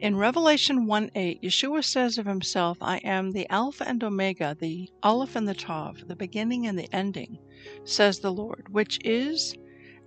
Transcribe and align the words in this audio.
In 0.00 0.16
Revelation 0.16 0.86
1 0.86 1.12
8, 1.14 1.42
Yeshua 1.42 1.82
says 1.82 2.18
of 2.18 2.26
himself, 2.26 2.78
I 2.82 2.98
am 2.98 3.32
the 3.32 3.48
Alpha 3.48 3.88
and 3.88 4.04
Omega, 4.04 4.54
the 4.58 4.90
Aleph 5.02 5.34
and 5.34 5.48
the 5.48 5.54
Tav, 5.54 6.06
the 6.06 6.14
beginning 6.14 6.66
and 6.66 6.78
the 6.78 6.88
ending, 6.92 7.38
says 7.84 8.18
the 8.18 8.32
Lord, 8.32 8.66
which 8.70 8.98
is, 9.04 9.54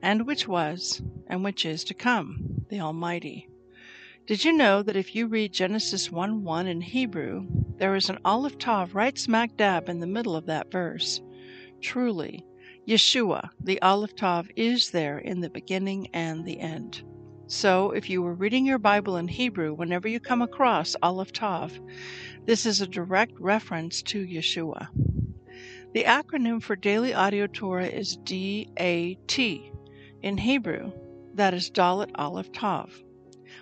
and 0.01 0.27
which 0.27 0.47
was, 0.47 1.01
and 1.25 1.43
which 1.43 1.65
is 1.65 1.83
to 1.85 1.93
come, 1.93 2.65
the 2.69 2.79
Almighty. 2.79 3.49
Did 4.27 4.45
you 4.45 4.53
know 4.53 4.83
that 4.83 4.95
if 4.95 5.15
you 5.15 5.25
read 5.25 5.53
Genesis 5.53 6.11
1 6.11 6.43
1 6.43 6.67
in 6.67 6.81
Hebrew, 6.81 7.47
there 7.77 7.95
is 7.95 8.11
an 8.11 8.19
Aleph 8.23 8.59
Tav 8.59 8.93
right 8.93 9.17
smack 9.17 9.57
dab 9.57 9.89
in 9.89 9.99
the 9.99 10.05
middle 10.05 10.35
of 10.35 10.45
that 10.45 10.71
verse? 10.71 11.21
Truly, 11.81 12.45
Yeshua, 12.87 13.49
the 13.59 13.81
Aleph 13.81 14.15
Tav, 14.15 14.51
is 14.55 14.91
there 14.91 15.17
in 15.17 15.39
the 15.39 15.49
beginning 15.49 16.07
and 16.13 16.45
the 16.45 16.59
end. 16.59 17.01
So, 17.51 17.89
if 17.89 18.11
you 18.11 18.21
were 18.21 18.35
reading 18.35 18.67
your 18.67 18.77
Bible 18.77 19.17
in 19.17 19.27
Hebrew, 19.27 19.73
whenever 19.73 20.07
you 20.07 20.19
come 20.19 20.43
across 20.43 20.95
Aleph 21.01 21.33
Tav, 21.33 21.79
this 22.45 22.67
is 22.67 22.79
a 22.79 22.85
direct 22.85 23.33
reference 23.39 24.03
to 24.03 24.23
Yeshua. 24.23 24.87
The 25.95 26.03
acronym 26.03 26.61
for 26.61 26.75
Daily 26.75 27.11
Audio 27.11 27.47
Torah 27.47 27.87
is 27.87 28.17
DAT. 28.17 29.39
In 30.21 30.37
Hebrew, 30.37 30.91
that 31.33 31.55
is 31.55 31.71
Dalet 31.71 32.11
Aleph 32.13 32.51
Tav. 32.51 32.93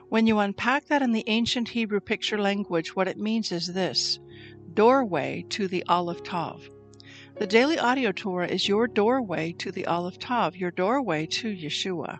When 0.09 0.27
you 0.27 0.39
unpack 0.39 0.87
that 0.87 1.01
in 1.01 1.13
the 1.13 1.23
ancient 1.27 1.69
Hebrew 1.69 2.01
picture 2.01 2.37
language, 2.37 2.93
what 2.93 3.07
it 3.07 3.17
means 3.17 3.53
is 3.53 3.67
this 3.67 4.19
doorway 4.73 5.45
to 5.51 5.69
the 5.69 5.85
Aleph 5.87 6.23
Tav. 6.23 6.69
The 7.39 7.47
Daily 7.47 7.79
Audio 7.79 8.11
Torah 8.11 8.49
is 8.49 8.67
your 8.67 8.87
doorway 8.87 9.53
to 9.59 9.71
the 9.71 9.85
Aleph 9.85 10.19
Tav, 10.19 10.57
your 10.57 10.71
doorway 10.71 11.25
to 11.27 11.55
Yeshua. 11.55 12.19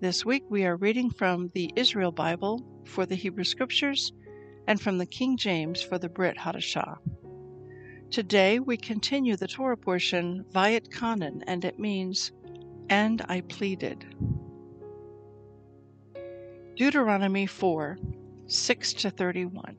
This 0.00 0.24
week 0.24 0.44
we 0.48 0.64
are 0.64 0.76
reading 0.76 1.10
from 1.10 1.50
the 1.54 1.72
Israel 1.74 2.12
Bible 2.12 2.64
for 2.84 3.04
the 3.04 3.16
Hebrew 3.16 3.42
Scriptures 3.42 4.12
and 4.68 4.80
from 4.80 4.96
the 4.96 5.06
King 5.06 5.36
James 5.36 5.82
for 5.82 5.98
the 5.98 6.08
Brit 6.08 6.36
Hadashah. 6.36 6.98
Today 8.08 8.60
we 8.60 8.76
continue 8.76 9.34
the 9.34 9.48
Torah 9.48 9.76
portion 9.76 10.44
Vaetchanan 10.54 11.42
and 11.48 11.64
it 11.64 11.80
means, 11.80 12.30
and 12.88 13.22
I 13.28 13.40
pleaded. 13.40 14.06
Deuteronomy 16.76 17.46
4 17.46 17.98
6 18.46 18.92
to 18.92 19.10
31. 19.10 19.76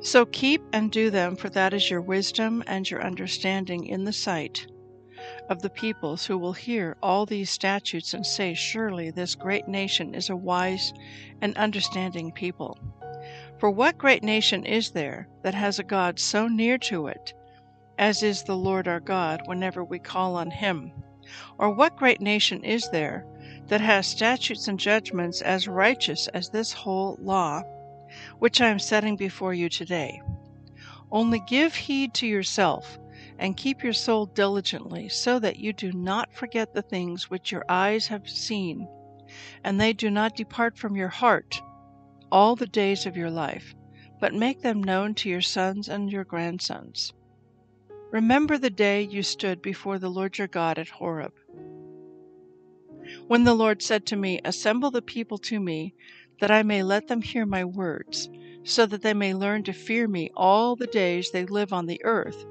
So 0.00 0.24
keep 0.24 0.62
and 0.72 0.90
do 0.90 1.10
them, 1.10 1.36
for 1.36 1.50
that 1.50 1.74
is 1.74 1.90
your 1.90 2.00
wisdom 2.00 2.64
and 2.66 2.90
your 2.90 3.04
understanding 3.04 3.84
in 3.84 4.04
the 4.04 4.14
sight 4.14 4.66
of 5.48 5.62
the 5.62 5.70
peoples 5.70 6.26
who 6.26 6.38
will 6.38 6.52
hear 6.52 6.96
all 7.02 7.26
these 7.26 7.50
statutes 7.50 8.14
and 8.14 8.26
say, 8.26 8.54
Surely 8.54 9.10
this 9.10 9.34
great 9.34 9.68
nation 9.68 10.14
is 10.14 10.30
a 10.30 10.36
wise 10.36 10.92
and 11.40 11.56
understanding 11.56 12.32
people. 12.32 12.78
For 13.58 13.70
what 13.70 13.98
great 13.98 14.22
nation 14.22 14.66
is 14.66 14.90
there 14.90 15.28
that 15.42 15.54
has 15.54 15.78
a 15.78 15.84
God 15.84 16.18
so 16.18 16.48
near 16.48 16.78
to 16.78 17.06
it, 17.06 17.34
as 17.98 18.22
is 18.22 18.42
the 18.42 18.56
Lord 18.56 18.88
our 18.88 19.00
God 19.00 19.42
whenever 19.46 19.84
we 19.84 19.98
call 19.98 20.34
on 20.34 20.50
him? 20.50 20.92
Or 21.58 21.70
what 21.70 21.96
great 21.96 22.20
nation 22.20 22.64
is 22.64 22.90
there 22.90 23.24
that 23.68 23.80
has 23.80 24.06
statutes 24.06 24.66
and 24.66 24.78
judgments 24.78 25.40
as 25.40 25.68
righteous 25.68 26.26
as 26.28 26.48
this 26.48 26.72
whole 26.72 27.16
law, 27.20 27.62
which 28.38 28.60
I 28.60 28.68
am 28.68 28.80
setting 28.80 29.16
before 29.16 29.54
you 29.54 29.68
today? 29.68 30.20
Only 31.12 31.40
give 31.40 31.74
heed 31.74 32.14
to 32.14 32.26
yourself 32.26 32.98
and 33.38 33.56
keep 33.56 33.82
your 33.82 33.92
soul 33.92 34.26
diligently, 34.26 35.08
so 35.08 35.38
that 35.38 35.58
you 35.58 35.72
do 35.72 35.92
not 35.92 36.32
forget 36.32 36.72
the 36.74 36.82
things 36.82 37.30
which 37.30 37.52
your 37.52 37.64
eyes 37.68 38.06
have 38.06 38.28
seen, 38.28 38.88
and 39.64 39.80
they 39.80 39.92
do 39.92 40.10
not 40.10 40.36
depart 40.36 40.76
from 40.76 40.96
your 40.96 41.08
heart 41.08 41.60
all 42.30 42.56
the 42.56 42.66
days 42.66 43.06
of 43.06 43.16
your 43.16 43.30
life, 43.30 43.74
but 44.20 44.34
make 44.34 44.62
them 44.62 44.82
known 44.82 45.14
to 45.14 45.28
your 45.28 45.42
sons 45.42 45.88
and 45.88 46.10
your 46.10 46.24
grandsons. 46.24 47.12
Remember 48.10 48.58
the 48.58 48.70
day 48.70 49.02
you 49.02 49.22
stood 49.22 49.62
before 49.62 49.98
the 49.98 50.10
Lord 50.10 50.38
your 50.38 50.48
God 50.48 50.78
at 50.78 50.88
Horeb. 50.88 51.32
When 53.26 53.44
the 53.44 53.54
Lord 53.54 53.82
said 53.82 54.06
to 54.06 54.16
me, 54.16 54.40
Assemble 54.44 54.90
the 54.90 55.02
people 55.02 55.38
to 55.38 55.58
me, 55.58 55.94
that 56.40 56.50
I 56.50 56.62
may 56.62 56.82
let 56.82 57.08
them 57.08 57.22
hear 57.22 57.46
my 57.46 57.64
words, 57.64 58.28
so 58.64 58.86
that 58.86 59.02
they 59.02 59.14
may 59.14 59.34
learn 59.34 59.62
to 59.64 59.72
fear 59.72 60.06
me 60.06 60.30
all 60.36 60.76
the 60.76 60.86
days 60.86 61.30
they 61.30 61.44
live 61.44 61.72
on 61.72 61.86
the 61.86 62.00
earth, 62.04 62.46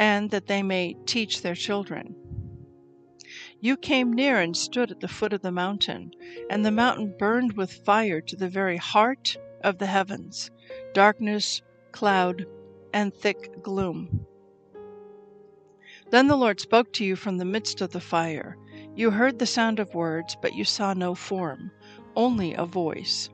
and 0.00 0.30
that 0.30 0.46
they 0.46 0.62
may 0.62 0.96
teach 1.04 1.42
their 1.42 1.54
children. 1.54 2.16
You 3.60 3.76
came 3.76 4.14
near 4.14 4.40
and 4.40 4.56
stood 4.56 4.90
at 4.90 5.00
the 5.00 5.08
foot 5.08 5.34
of 5.34 5.42
the 5.42 5.52
mountain, 5.52 6.12
and 6.48 6.64
the 6.64 6.70
mountain 6.70 7.14
burned 7.18 7.52
with 7.52 7.84
fire 7.84 8.22
to 8.22 8.34
the 8.34 8.48
very 8.48 8.78
heart 8.78 9.36
of 9.62 9.76
the 9.76 9.86
heavens, 9.86 10.50
darkness, 10.94 11.60
cloud, 11.92 12.46
and 12.94 13.12
thick 13.12 13.62
gloom. 13.62 14.26
Then 16.08 16.28
the 16.28 16.36
Lord 16.36 16.60
spoke 16.60 16.94
to 16.94 17.04
you 17.04 17.14
from 17.14 17.36
the 17.36 17.44
midst 17.44 17.82
of 17.82 17.90
the 17.90 18.00
fire. 18.00 18.56
You 18.96 19.10
heard 19.10 19.38
the 19.38 19.46
sound 19.46 19.78
of 19.78 19.94
words, 19.94 20.34
but 20.40 20.54
you 20.54 20.64
saw 20.64 20.94
no 20.94 21.14
form, 21.14 21.70
only 22.16 22.54
a 22.54 22.64
voice. 22.64 23.28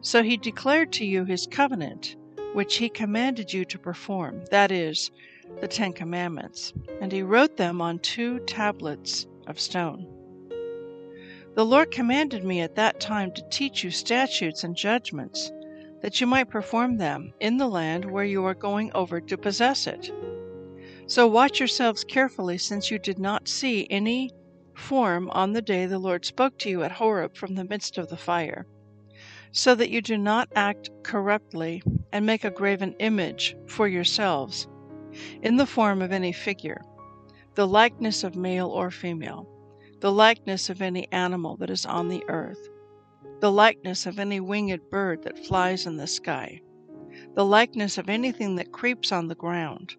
So 0.00 0.24
he 0.24 0.36
declared 0.36 0.92
to 0.94 1.06
you 1.06 1.24
his 1.24 1.46
covenant, 1.46 2.16
which 2.54 2.78
he 2.78 2.88
commanded 2.88 3.52
you 3.52 3.64
to 3.66 3.78
perform, 3.78 4.44
that 4.50 4.72
is, 4.72 5.12
the 5.60 5.68
Ten 5.68 5.92
Commandments, 5.92 6.72
and 7.00 7.12
he 7.12 7.22
wrote 7.22 7.56
them 7.56 7.80
on 7.80 7.98
two 7.98 8.38
tablets 8.40 9.26
of 9.46 9.60
stone. 9.60 10.06
The 11.54 11.66
Lord 11.66 11.90
commanded 11.90 12.44
me 12.44 12.60
at 12.60 12.76
that 12.76 13.00
time 13.00 13.32
to 13.32 13.48
teach 13.50 13.82
you 13.82 13.90
statutes 13.90 14.64
and 14.64 14.76
judgments, 14.76 15.50
that 16.00 16.20
you 16.20 16.26
might 16.26 16.48
perform 16.48 16.96
them 16.96 17.32
in 17.40 17.58
the 17.58 17.66
land 17.66 18.04
where 18.04 18.24
you 18.24 18.44
are 18.44 18.54
going 18.54 18.90
over 18.94 19.20
to 19.20 19.36
possess 19.36 19.86
it. 19.86 20.10
So 21.06 21.26
watch 21.26 21.58
yourselves 21.58 22.04
carefully, 22.04 22.56
since 22.56 22.90
you 22.90 22.98
did 22.98 23.18
not 23.18 23.48
see 23.48 23.86
any 23.90 24.30
form 24.74 25.28
on 25.30 25.52
the 25.52 25.60
day 25.60 25.86
the 25.86 25.98
Lord 25.98 26.24
spoke 26.24 26.56
to 26.58 26.70
you 26.70 26.82
at 26.84 26.92
Horeb 26.92 27.36
from 27.36 27.54
the 27.54 27.64
midst 27.64 27.98
of 27.98 28.08
the 28.08 28.16
fire, 28.16 28.66
so 29.52 29.74
that 29.74 29.90
you 29.90 30.00
do 30.00 30.16
not 30.16 30.48
act 30.54 30.88
corruptly 31.02 31.82
and 32.12 32.24
make 32.24 32.44
a 32.44 32.50
graven 32.50 32.94
image 33.00 33.56
for 33.66 33.88
yourselves 33.88 34.68
in 35.42 35.56
the 35.56 35.66
form 35.66 36.02
of 36.02 36.12
any 36.12 36.32
figure, 36.32 36.80
the 37.54 37.66
likeness 37.66 38.24
of 38.24 38.36
male 38.36 38.68
or 38.68 38.90
female, 38.90 39.48
the 40.00 40.12
likeness 40.12 40.70
of 40.70 40.80
any 40.80 41.10
animal 41.12 41.56
that 41.56 41.70
is 41.70 41.84
on 41.84 42.08
the 42.08 42.24
earth, 42.28 42.68
the 43.40 43.52
likeness 43.52 44.06
of 44.06 44.18
any 44.18 44.40
winged 44.40 44.80
bird 44.90 45.22
that 45.22 45.46
flies 45.46 45.86
in 45.86 45.96
the 45.96 46.06
sky, 46.06 46.60
the 47.34 47.44
likeness 47.44 47.98
of 47.98 48.08
anything 48.08 48.56
that 48.56 48.72
creeps 48.72 49.12
on 49.12 49.28
the 49.28 49.34
ground, 49.34 49.94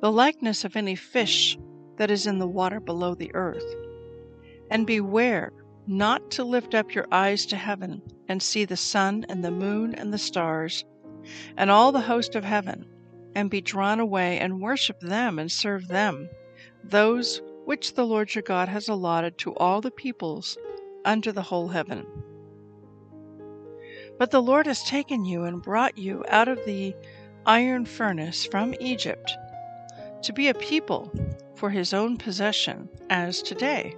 the 0.00 0.12
likeness 0.12 0.64
of 0.64 0.76
any 0.76 0.94
fish 0.94 1.58
that 1.96 2.10
is 2.10 2.26
in 2.26 2.38
the 2.38 2.46
water 2.46 2.80
below 2.80 3.14
the 3.14 3.34
earth. 3.34 3.64
And 4.70 4.86
beware 4.86 5.52
not 5.86 6.30
to 6.32 6.44
lift 6.44 6.74
up 6.74 6.94
your 6.94 7.06
eyes 7.12 7.46
to 7.46 7.56
heaven 7.56 8.02
and 8.28 8.42
see 8.42 8.64
the 8.64 8.76
sun 8.76 9.24
and 9.28 9.44
the 9.44 9.50
moon 9.50 9.94
and 9.94 10.12
the 10.12 10.18
stars 10.18 10.84
and 11.56 11.70
all 11.70 11.92
the 11.92 12.00
host 12.00 12.34
of 12.34 12.44
heaven, 12.44 12.86
and 13.34 13.50
be 13.50 13.60
drawn 13.60 14.00
away 14.00 14.38
and 14.38 14.60
worship 14.60 15.00
them 15.00 15.38
and 15.38 15.50
serve 15.50 15.88
them, 15.88 16.28
those 16.82 17.42
which 17.64 17.94
the 17.94 18.06
Lord 18.06 18.34
your 18.34 18.42
God 18.42 18.68
has 18.68 18.88
allotted 18.88 19.38
to 19.38 19.54
all 19.56 19.80
the 19.80 19.90
peoples 19.90 20.56
under 21.04 21.32
the 21.32 21.42
whole 21.42 21.68
heaven. 21.68 22.06
But 24.18 24.30
the 24.30 24.42
Lord 24.42 24.66
has 24.66 24.82
taken 24.84 25.24
you 25.24 25.44
and 25.44 25.62
brought 25.62 25.98
you 25.98 26.24
out 26.28 26.48
of 26.48 26.64
the 26.64 26.94
iron 27.46 27.84
furnace 27.84 28.44
from 28.44 28.74
Egypt 28.80 29.32
to 30.22 30.32
be 30.32 30.48
a 30.48 30.54
people 30.54 31.12
for 31.56 31.70
his 31.70 31.92
own 31.92 32.16
possession, 32.16 32.88
as 33.10 33.42
today. 33.42 33.96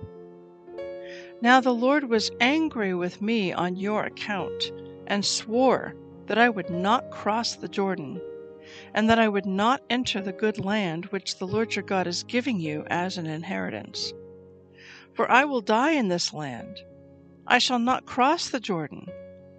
Now 1.41 1.61
the 1.61 1.75
Lord 1.75 2.05
was 2.09 2.31
angry 2.41 2.95
with 2.95 3.23
me 3.23 3.53
on 3.53 3.77
your 3.77 4.05
account, 4.05 4.73
and 5.07 5.25
swore 5.25 5.95
that 6.27 6.39
I 6.39 6.49
would 6.49 6.71
not 6.71 7.11
cross 7.11 7.55
the 7.55 7.69
Jordan, 7.69 8.21
and 8.97 9.11
that 9.11 9.19
I 9.19 9.29
would 9.29 9.45
not 9.45 9.83
enter 9.91 10.23
the 10.23 10.33
good 10.33 10.59
land 10.59 11.05
which 11.07 11.37
the 11.37 11.47
Lord 11.47 11.77
your 11.77 11.85
God 11.85 12.07
is 12.07 12.23
giving 12.23 12.59
you 12.59 12.83
as 12.89 13.19
an 13.19 13.27
inheritance. 13.27 14.15
For 15.13 15.31
I 15.31 15.45
will 15.45 15.61
die 15.61 15.93
in 15.93 16.09
this 16.09 16.33
land. 16.33 16.81
I 17.47 17.59
shall 17.59 17.79
not 17.79 18.07
cross 18.07 18.49
the 18.49 18.59
Jordan, 18.59 19.07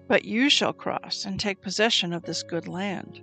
but 0.08 0.26
you 0.26 0.50
shall 0.50 0.74
cross 0.74 1.24
and 1.24 1.40
take 1.40 1.62
possession 1.62 2.14
of 2.14 2.24
this 2.24 2.42
good 2.42 2.68
land. 2.68 3.22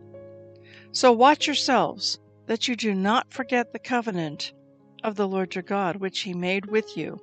So 0.92 1.10
watch 1.10 1.48
yourselves 1.48 2.20
that 2.46 2.68
you 2.68 2.76
do 2.76 2.94
not 2.94 3.32
forget 3.32 3.72
the 3.72 3.80
covenant 3.80 4.52
of 5.02 5.16
the 5.16 5.26
Lord 5.26 5.56
your 5.56 5.62
God 5.62 5.96
which 5.96 6.20
he 6.20 6.32
made 6.32 6.66
with 6.66 6.96
you, 6.96 7.20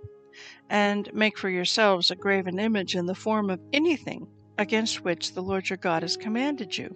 and 0.70 1.12
make 1.14 1.38
for 1.38 1.50
yourselves 1.50 2.12
a 2.12 2.16
graven 2.16 2.60
image 2.60 2.96
in 2.96 3.06
the 3.06 3.16
form 3.16 3.50
of 3.50 3.62
anything 3.72 4.28
against 4.58 5.06
which 5.06 5.34
the 5.34 5.42
Lord 5.42 5.70
your 5.70 5.78
God 5.78 6.02
has 6.02 6.18
commanded 6.18 6.78
you. 6.78 6.94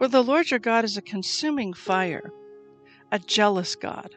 For 0.00 0.08
the 0.08 0.24
Lord 0.24 0.50
your 0.50 0.60
God 0.60 0.86
is 0.86 0.96
a 0.96 1.02
consuming 1.02 1.74
fire, 1.74 2.32
a 3.12 3.18
jealous 3.18 3.76
God. 3.76 4.16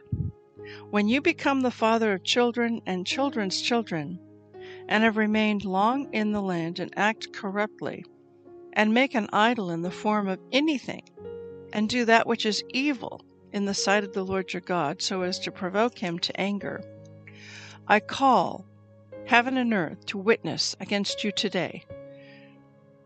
When 0.91 1.09
you 1.09 1.19
become 1.19 1.59
the 1.59 1.71
father 1.71 2.13
of 2.13 2.23
children 2.23 2.81
and 2.85 3.05
children's 3.05 3.61
children, 3.61 4.17
and 4.87 5.03
have 5.03 5.17
remained 5.17 5.65
long 5.65 6.07
in 6.13 6.31
the 6.31 6.41
land 6.41 6.79
and 6.79 6.93
act 6.95 7.33
corruptly, 7.33 8.05
and 8.71 8.93
make 8.93 9.13
an 9.13 9.27
idol 9.33 9.71
in 9.71 9.81
the 9.81 9.91
form 9.91 10.29
of 10.29 10.39
anything, 10.53 11.03
and 11.73 11.89
do 11.89 12.05
that 12.05 12.27
which 12.27 12.45
is 12.45 12.63
evil 12.69 13.19
in 13.51 13.65
the 13.65 13.73
sight 13.73 14.05
of 14.05 14.13
the 14.13 14.23
Lord 14.23 14.53
your 14.53 14.61
God, 14.61 15.01
so 15.01 15.23
as 15.23 15.37
to 15.39 15.51
provoke 15.51 15.97
him 15.97 16.17
to 16.19 16.39
anger. 16.39 16.81
I 17.89 17.99
call 17.99 18.65
heaven 19.25 19.57
and 19.57 19.73
earth 19.73 20.05
to 20.05 20.17
witness 20.17 20.77
against 20.79 21.25
you 21.25 21.33
today 21.33 21.83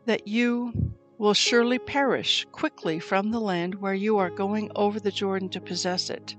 that 0.06 0.28
you 0.28 0.94
will 1.18 1.34
surely 1.34 1.80
perish 1.80 2.46
quickly 2.52 3.00
from 3.00 3.31
the 3.31 3.40
land 3.40 3.75
where 3.75 3.94
you 3.94 4.18
are 4.18 4.30
going 4.30 4.72
over 4.75 5.00
the 5.00 5.12
Jordan 5.12 5.50
to 5.50 5.62
possess 5.62 6.10
it. 6.10 6.36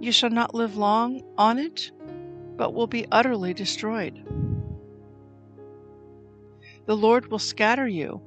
You 0.00 0.12
shall 0.12 0.30
not 0.30 0.54
live 0.54 0.76
long 0.76 1.22
on 1.38 1.58
it, 1.58 1.90
but 2.56 2.74
will 2.74 2.86
be 2.86 3.06
utterly 3.10 3.54
destroyed. 3.54 4.22
The 6.86 6.96
Lord 6.96 7.30
will 7.30 7.38
scatter 7.38 7.88
you 7.88 8.20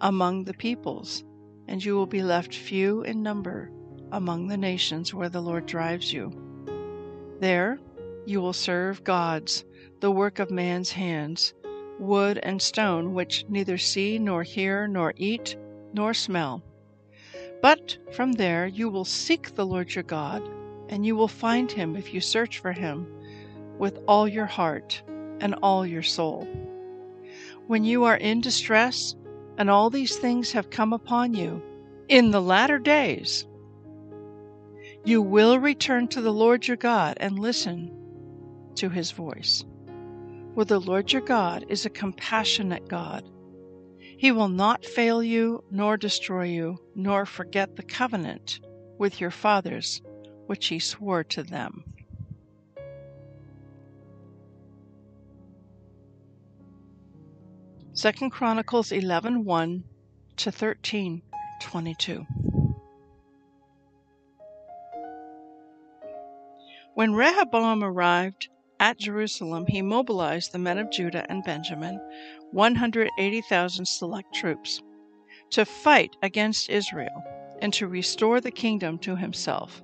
among 0.00 0.44
the 0.44 0.54
peoples, 0.54 1.24
and 1.66 1.84
you 1.84 1.94
will 1.94 2.06
be 2.06 2.22
left 2.22 2.54
few 2.54 3.02
in 3.02 3.22
number 3.22 3.70
among 4.12 4.46
the 4.46 4.56
nations 4.56 5.12
where 5.12 5.28
the 5.28 5.42
Lord 5.42 5.66
drives 5.66 6.10
you. 6.12 6.32
There 7.40 7.78
you 8.24 8.40
will 8.40 8.54
serve 8.54 9.04
gods, 9.04 9.64
the 10.00 10.10
work 10.10 10.38
of 10.38 10.50
man's 10.50 10.90
hands, 10.90 11.52
wood 11.98 12.38
and 12.42 12.60
stone, 12.60 13.14
which 13.14 13.44
neither 13.48 13.78
see 13.78 14.18
nor 14.18 14.42
hear 14.42 14.86
nor 14.86 15.14
eat 15.16 15.56
nor 15.92 16.14
smell. 16.14 16.62
But 17.60 17.96
from 18.12 18.32
there 18.32 18.66
you 18.66 18.88
will 18.88 19.04
seek 19.04 19.54
the 19.54 19.66
Lord 19.66 19.94
your 19.94 20.04
God, 20.04 20.42
and 20.88 21.04
you 21.04 21.16
will 21.16 21.28
find 21.28 21.70
him 21.70 21.96
if 21.96 22.14
you 22.14 22.20
search 22.20 22.58
for 22.58 22.72
him 22.72 23.06
with 23.78 23.98
all 24.06 24.28
your 24.28 24.46
heart 24.46 25.02
and 25.40 25.54
all 25.62 25.86
your 25.86 26.02
soul. 26.02 26.46
When 27.66 27.84
you 27.84 28.04
are 28.04 28.16
in 28.16 28.40
distress, 28.40 29.14
and 29.58 29.68
all 29.68 29.90
these 29.90 30.16
things 30.16 30.52
have 30.52 30.70
come 30.70 30.92
upon 30.92 31.34
you, 31.34 31.60
in 32.08 32.30
the 32.30 32.40
latter 32.40 32.78
days, 32.78 33.46
you 35.04 35.20
will 35.20 35.58
return 35.58 36.06
to 36.08 36.20
the 36.20 36.32
Lord 36.32 36.66
your 36.66 36.76
God 36.76 37.16
and 37.20 37.38
listen 37.38 37.90
to 38.76 38.88
his 38.88 39.10
voice. 39.10 39.64
For 40.58 40.64
the 40.64 40.80
Lord 40.80 41.12
your 41.12 41.22
God 41.22 41.66
is 41.68 41.86
a 41.86 41.88
compassionate 41.88 42.88
God. 42.88 43.22
He 44.00 44.32
will 44.32 44.48
not 44.48 44.84
fail 44.84 45.22
you, 45.22 45.62
nor 45.70 45.96
destroy 45.96 46.46
you, 46.46 46.78
nor 46.96 47.26
forget 47.26 47.76
the 47.76 47.84
covenant 47.84 48.58
with 48.98 49.20
your 49.20 49.30
fathers, 49.30 50.02
which 50.48 50.66
he 50.66 50.80
swore 50.80 51.22
to 51.22 51.44
them. 51.44 51.84
Second 57.92 58.30
Chronicles 58.30 58.90
11 58.90 59.44
1 59.44 59.84
to 60.38 60.50
13 60.50 61.22
22. 61.60 62.26
When 66.94 67.14
Rehoboam 67.14 67.84
arrived 67.84 68.48
at 68.80 68.98
Jerusalem, 68.98 69.66
he 69.66 69.82
mobilized 69.82 70.52
the 70.52 70.58
men 70.58 70.78
of 70.78 70.90
Judah 70.90 71.26
and 71.28 71.44
Benjamin, 71.44 72.00
180,000 72.52 73.86
select 73.86 74.34
troops, 74.34 74.80
to 75.50 75.64
fight 75.64 76.16
against 76.22 76.70
Israel 76.70 77.22
and 77.60 77.72
to 77.74 77.88
restore 77.88 78.40
the 78.40 78.50
kingdom 78.50 78.98
to 78.98 79.16
himself. 79.16 79.82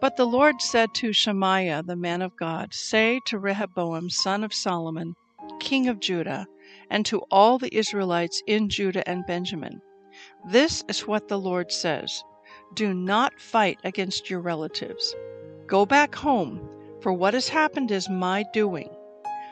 But 0.00 0.16
the 0.16 0.26
Lord 0.26 0.60
said 0.60 0.92
to 0.94 1.12
Shemaiah, 1.12 1.82
the 1.82 1.96
man 1.96 2.22
of 2.22 2.36
God, 2.36 2.74
Say 2.74 3.20
to 3.26 3.38
Rehoboam, 3.38 4.10
son 4.10 4.44
of 4.44 4.52
Solomon, 4.52 5.14
king 5.60 5.88
of 5.88 6.00
Judah, 6.00 6.46
and 6.90 7.06
to 7.06 7.20
all 7.30 7.58
the 7.58 7.74
Israelites 7.74 8.42
in 8.46 8.68
Judah 8.68 9.08
and 9.08 9.26
Benjamin. 9.26 9.80
This 10.50 10.84
is 10.88 11.06
what 11.06 11.28
the 11.28 11.38
Lord 11.38 11.72
says 11.72 12.22
Do 12.74 12.92
not 12.92 13.40
fight 13.40 13.78
against 13.84 14.28
your 14.28 14.40
relatives. 14.40 15.14
Go 15.66 15.86
back 15.86 16.14
home, 16.14 16.68
for 17.06 17.12
what 17.12 17.34
has 17.34 17.48
happened 17.48 17.92
is 17.92 18.08
my 18.08 18.44
doing. 18.52 18.90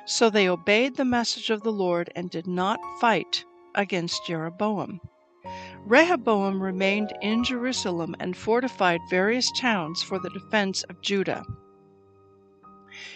So 0.07 0.29
they 0.29 0.49
obeyed 0.49 0.97
the 0.97 1.05
message 1.05 1.51
of 1.51 1.63
the 1.63 1.71
Lord 1.71 2.11
and 2.17 2.29
did 2.29 2.49
not 2.49 2.81
fight 3.01 3.45
against 3.77 4.27
Jeroboam. 4.27 5.01
Rehoboam 5.87 6.61
remained 6.61 7.13
in 7.23 7.45
Jerusalem 7.45 8.17
and 8.19 8.37
fortified 8.37 8.99
various 9.09 9.53
towns 9.53 10.03
for 10.03 10.19
the 10.19 10.31
defense 10.31 10.83
of 10.91 11.01
Judah. 11.01 11.45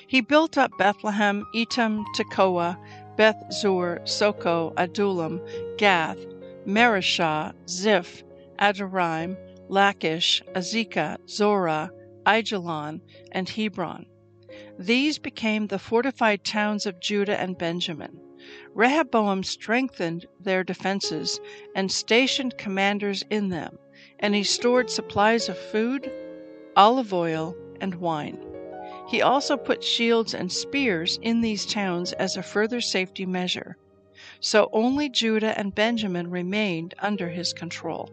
He 0.06 0.20
built 0.20 0.56
up 0.56 0.70
Bethlehem, 0.78 1.44
Etam, 1.52 2.04
Tekoa, 2.14 2.78
Beth 3.16 3.42
Zur, 3.52 3.98
Socoh, 4.04 4.72
Adullam, 4.76 5.40
Gath, 5.78 6.24
Mareshah, 6.64 7.54
Ziph, 7.68 8.22
Adoraim, 8.60 9.36
Lachish, 9.68 10.44
Azekah, 10.54 11.18
Zorah, 11.28 11.90
Aijalon, 12.24 13.00
and 13.32 13.48
Hebron. 13.48 14.06
These 14.78 15.18
became 15.18 15.66
the 15.66 15.78
fortified 15.78 16.44
towns 16.44 16.86
of 16.86 17.00
Judah 17.00 17.38
and 17.38 17.58
Benjamin. 17.58 18.20
Rehoboam 18.72 19.42
strengthened 19.42 20.26
their 20.38 20.62
defenses 20.62 21.40
and 21.74 21.90
stationed 21.90 22.56
commanders 22.58 23.24
in 23.28 23.48
them, 23.48 23.76
and 24.20 24.36
he 24.36 24.44
stored 24.44 24.88
supplies 24.88 25.48
of 25.48 25.58
food, 25.58 26.12
olive 26.76 27.12
oil, 27.12 27.56
and 27.80 27.96
wine. 27.96 28.38
He 29.08 29.20
also 29.20 29.56
put 29.56 29.82
shields 29.82 30.32
and 30.32 30.52
spears 30.52 31.18
in 31.22 31.40
these 31.40 31.66
towns 31.66 32.12
as 32.12 32.36
a 32.36 32.42
further 32.42 32.80
safety 32.80 33.26
measure. 33.26 33.76
So 34.38 34.68
only 34.72 35.08
Judah 35.08 35.58
and 35.58 35.74
Benjamin 35.74 36.30
remained 36.30 36.94
under 37.00 37.28
his 37.28 37.52
control. 37.52 38.10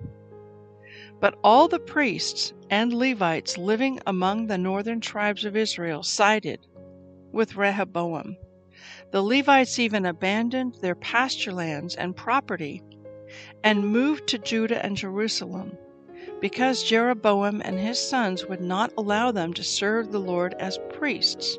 But 1.20 1.38
all 1.44 1.68
the 1.68 1.80
priests 1.80 2.54
and 2.70 2.94
Levites 2.94 3.58
living 3.58 4.00
among 4.06 4.48
the 4.48 4.58
northern 4.58 5.00
tribes 5.00 5.46
of 5.46 5.56
Israel 5.56 6.04
sided 6.04 6.68
with 7.32 7.56
Rehoboam. 7.56 8.38
The 9.12 9.22
Levites 9.22 9.80
even 9.80 10.06
abandoned 10.06 10.76
their 10.82 10.96
pasture 10.96 11.54
lands 11.54 11.96
and 11.96 12.16
property 12.16 12.82
and 13.64 13.88
moved 13.88 14.28
to 14.28 14.38
Judah 14.38 14.84
and 14.86 14.98
Jerusalem 14.98 15.78
because 16.42 16.84
Jeroboam 16.84 17.62
and 17.64 17.80
his 17.80 18.00
sons 18.00 18.46
would 18.46 18.62
not 18.62 18.94
allow 18.98 19.32
them 19.32 19.54
to 19.54 19.64
serve 19.64 20.12
the 20.12 20.20
Lord 20.20 20.54
as 20.60 20.80
priests. 20.94 21.58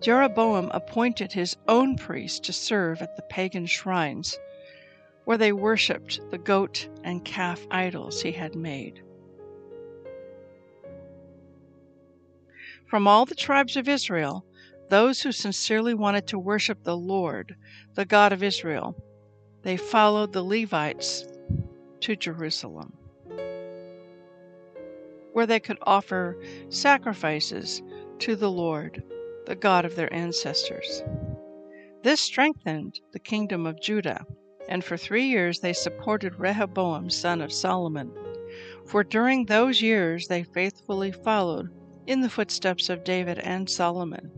Jeroboam 0.00 0.70
appointed 0.74 1.32
his 1.32 1.56
own 1.68 1.96
priests 1.96 2.40
to 2.40 2.52
serve 2.52 3.00
at 3.00 3.16
the 3.16 3.22
pagan 3.22 3.66
shrines, 3.66 4.38
where 5.26 5.36
they 5.36 5.52
worshipped 5.52 6.20
the 6.30 6.38
goat 6.38 6.88
and 7.02 7.24
calf 7.24 7.66
idols 7.68 8.22
he 8.22 8.30
had 8.30 8.54
made. 8.54 9.02
From 12.86 13.08
all 13.08 13.26
the 13.26 13.34
tribes 13.34 13.76
of 13.76 13.88
Israel, 13.88 14.46
those 14.88 15.20
who 15.20 15.32
sincerely 15.32 15.94
wanted 15.94 16.28
to 16.28 16.38
worship 16.38 16.84
the 16.84 16.96
Lord, 16.96 17.56
the 17.94 18.04
God 18.04 18.32
of 18.32 18.44
Israel, 18.44 18.94
they 19.62 19.76
followed 19.76 20.32
the 20.32 20.44
Levites 20.44 21.24
to 22.02 22.14
Jerusalem, 22.14 22.96
where 25.32 25.46
they 25.46 25.58
could 25.58 25.78
offer 25.82 26.40
sacrifices 26.68 27.82
to 28.20 28.36
the 28.36 28.50
Lord, 28.50 29.02
the 29.46 29.56
God 29.56 29.84
of 29.84 29.96
their 29.96 30.12
ancestors. 30.14 31.02
This 32.04 32.20
strengthened 32.20 33.00
the 33.10 33.18
kingdom 33.18 33.66
of 33.66 33.80
Judah, 33.80 34.24
and 34.68 34.84
for 34.84 34.96
three 34.96 35.26
years 35.26 35.60
they 35.60 35.72
supported 35.72 36.38
Rehoboam, 36.38 37.10
son 37.10 37.40
of 37.40 37.52
Solomon. 37.52 38.12
For 38.86 39.02
during 39.04 39.44
those 39.44 39.82
years 39.82 40.28
they 40.28 40.42
faithfully 40.42 41.12
followed 41.12 41.70
in 42.06 42.20
the 42.20 42.30
footsteps 42.30 42.88
of 42.88 43.04
David 43.04 43.38
and 43.40 43.68
Solomon. 43.68 44.30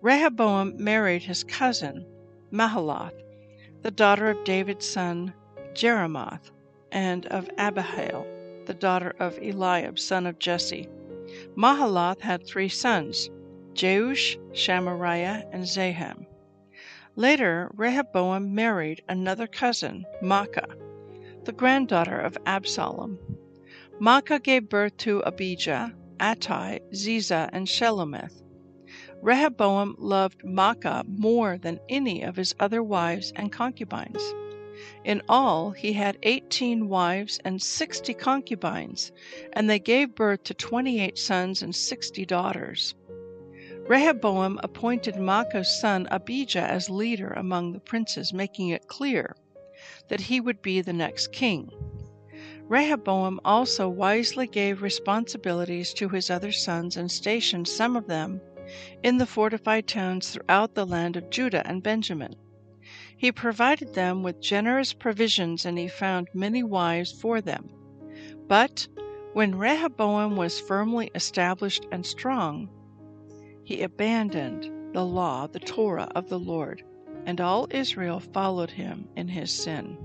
Rehoboam 0.00 0.74
married 0.82 1.22
his 1.22 1.44
cousin, 1.44 2.04
Mahalath, 2.50 3.14
the 3.82 3.90
daughter 3.90 4.28
of 4.30 4.44
David's 4.44 4.88
son 4.88 5.32
Jeremoth, 5.74 6.50
and 6.90 7.26
of 7.26 7.48
Abihail, 7.56 8.26
the 8.66 8.74
daughter 8.74 9.14
of 9.18 9.38
Eliab, 9.38 9.98
son 9.98 10.26
of 10.26 10.38
Jesse. 10.38 10.88
Mahalath 11.56 12.20
had 12.20 12.46
three 12.46 12.68
sons, 12.68 13.30
Jeush, 13.74 14.36
Shemariah, 14.52 15.44
and 15.52 15.66
Zaham. 15.66 16.26
Later, 17.14 17.70
Rehoboam 17.74 18.54
married 18.54 19.02
another 19.06 19.46
cousin, 19.46 20.06
Maacah, 20.22 20.76
the 21.44 21.52
granddaughter 21.52 22.18
of 22.18 22.38
Absalom. 22.46 23.18
Maacah 24.00 24.42
gave 24.42 24.70
birth 24.70 24.96
to 24.98 25.20
Abijah, 25.20 25.94
Attai, 26.18 26.80
Ziza, 26.94 27.50
and 27.52 27.66
Shelomith. 27.66 28.42
Rehoboam 29.20 29.94
loved 29.98 30.42
Maacah 30.42 31.04
more 31.06 31.58
than 31.58 31.80
any 31.90 32.22
of 32.22 32.36
his 32.36 32.54
other 32.58 32.82
wives 32.82 33.32
and 33.36 33.52
concubines. 33.52 34.22
In 35.04 35.20
all, 35.28 35.70
he 35.70 35.92
had 35.92 36.16
eighteen 36.22 36.88
wives 36.88 37.38
and 37.44 37.60
sixty 37.62 38.14
concubines, 38.14 39.12
and 39.52 39.68
they 39.68 39.78
gave 39.78 40.14
birth 40.14 40.44
to 40.44 40.54
twenty 40.54 41.00
eight 41.00 41.18
sons 41.18 41.62
and 41.62 41.74
sixty 41.74 42.24
daughters. 42.24 42.94
Rehoboam 43.88 44.60
appointed 44.62 45.16
Maacah's 45.16 45.80
son 45.80 46.06
Abijah 46.10 46.62
as 46.62 46.88
leader 46.88 47.30
among 47.30 47.72
the 47.72 47.80
princes, 47.80 48.32
making 48.32 48.68
it 48.68 48.86
clear 48.86 49.34
that 50.08 50.20
he 50.20 50.40
would 50.40 50.62
be 50.62 50.80
the 50.80 50.92
next 50.92 51.32
king. 51.32 51.68
Rehoboam 52.68 53.40
also 53.44 53.88
wisely 53.88 54.46
gave 54.46 54.82
responsibilities 54.82 55.92
to 55.94 56.08
his 56.08 56.30
other 56.30 56.52
sons 56.52 56.96
and 56.96 57.10
stationed 57.10 57.66
some 57.66 57.96
of 57.96 58.06
them 58.06 58.40
in 59.02 59.18
the 59.18 59.26
fortified 59.26 59.88
towns 59.88 60.30
throughout 60.30 60.74
the 60.74 60.86
land 60.86 61.16
of 61.16 61.28
Judah 61.28 61.66
and 61.66 61.82
Benjamin. 61.82 62.36
He 63.16 63.32
provided 63.32 63.94
them 63.94 64.22
with 64.22 64.40
generous 64.40 64.92
provisions 64.92 65.66
and 65.66 65.76
he 65.76 65.88
found 65.88 66.28
many 66.32 66.62
wives 66.62 67.12
for 67.12 67.40
them. 67.40 67.68
But 68.46 68.86
when 69.32 69.56
Rehoboam 69.56 70.36
was 70.36 70.60
firmly 70.60 71.10
established 71.14 71.86
and 71.90 72.06
strong, 72.06 72.68
he 73.64 73.82
abandoned 73.82 74.94
the 74.94 75.04
law, 75.04 75.46
the 75.46 75.60
Torah 75.60 76.10
of 76.14 76.28
the 76.28 76.38
Lord, 76.38 76.82
and 77.26 77.40
all 77.40 77.68
Israel 77.70 78.20
followed 78.20 78.70
him 78.70 79.08
in 79.16 79.28
his 79.28 79.52
sin. 79.52 79.96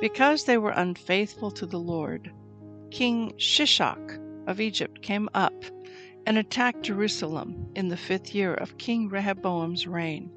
Because 0.00 0.44
they 0.44 0.58
were 0.58 0.70
unfaithful 0.70 1.50
to 1.52 1.66
the 1.66 1.78
Lord, 1.78 2.32
King 2.90 3.34
Shishak 3.36 4.18
of 4.46 4.60
Egypt 4.60 5.02
came 5.02 5.28
up 5.34 5.54
and 6.26 6.38
attacked 6.38 6.82
Jerusalem 6.82 7.68
in 7.74 7.88
the 7.88 7.96
fifth 7.96 8.34
year 8.34 8.54
of 8.54 8.78
King 8.78 9.08
Rehoboam's 9.08 9.86
reign. 9.86 10.30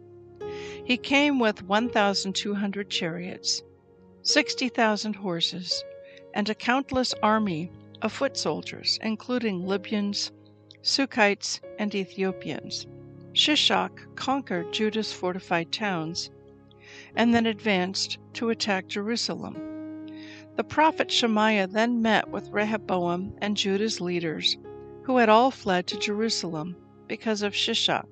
He 0.86 0.98
came 0.98 1.39
with 1.39 1.63
1,200 1.63 2.89
chariots, 2.89 3.63
60,000 4.24 5.15
horses, 5.15 5.84
and 6.34 6.50
a 6.50 6.55
countless 6.55 7.13
army 7.24 7.72
of 8.01 8.12
foot 8.12 8.38
soldiers, 8.38 9.00
including 9.01 9.65
Libyans, 9.65 10.31
Sukkites, 10.81 11.60
and 11.79 11.93
Ethiopians. 11.93 12.88
Shishak 13.34 14.15
conquered 14.15 14.74
Judah's 14.74 15.13
fortified 15.13 15.72
towns 15.72 16.29
and 17.15 17.34
then 17.34 17.46
advanced 17.46 18.17
to 18.34 18.50
attack 18.50 18.88
Jerusalem. 18.88 19.55
The 20.55 20.63
prophet 20.63 21.12
Shemaiah 21.12 21.67
then 21.67 22.01
met 22.01 22.29
with 22.29 22.50
Rehoboam 22.50 23.36
and 23.39 23.55
Judah's 23.55 24.01
leaders, 24.01 24.57
who 25.03 25.17
had 25.17 25.29
all 25.29 25.51
fled 25.51 25.86
to 25.88 26.00
Jerusalem 26.00 26.75
because 27.07 27.43
of 27.43 27.53
Shishak. 27.53 28.07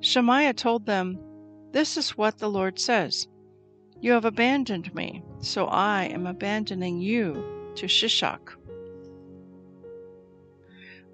Shemaiah 0.00 0.54
told 0.54 0.86
them, 0.86 1.18
This 1.70 1.96
is 1.96 2.16
what 2.18 2.38
the 2.38 2.50
Lord 2.50 2.78
says 2.78 3.28
You 4.00 4.12
have 4.12 4.24
abandoned 4.24 4.94
me, 4.94 5.22
so 5.40 5.66
I 5.66 6.04
am 6.04 6.26
abandoning 6.26 7.00
you 7.00 7.72
to 7.76 7.86
Shishak. 7.86 8.56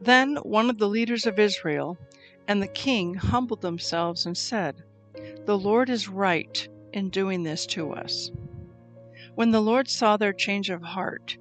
Then 0.01 0.37
one 0.37 0.71
of 0.71 0.79
the 0.79 0.89
leaders 0.89 1.27
of 1.27 1.39
Israel 1.39 1.99
and 2.47 2.63
the 2.63 2.69
king 2.69 3.15
humbled 3.15 3.63
themselves 3.63 4.27
and 4.27 4.37
said, 4.37 4.83
The 5.45 5.59
Lord 5.59 5.91
is 5.91 6.09
right 6.09 6.69
in 6.93 7.11
doing 7.11 7.43
this 7.43 7.67
to 7.67 7.93
us. 7.93 8.31
When 9.35 9.51
the 9.51 9.61
Lord 9.61 9.89
saw 9.89 10.17
their 10.17 10.33
change 10.33 10.71
of 10.71 10.83
heart, 10.83 11.37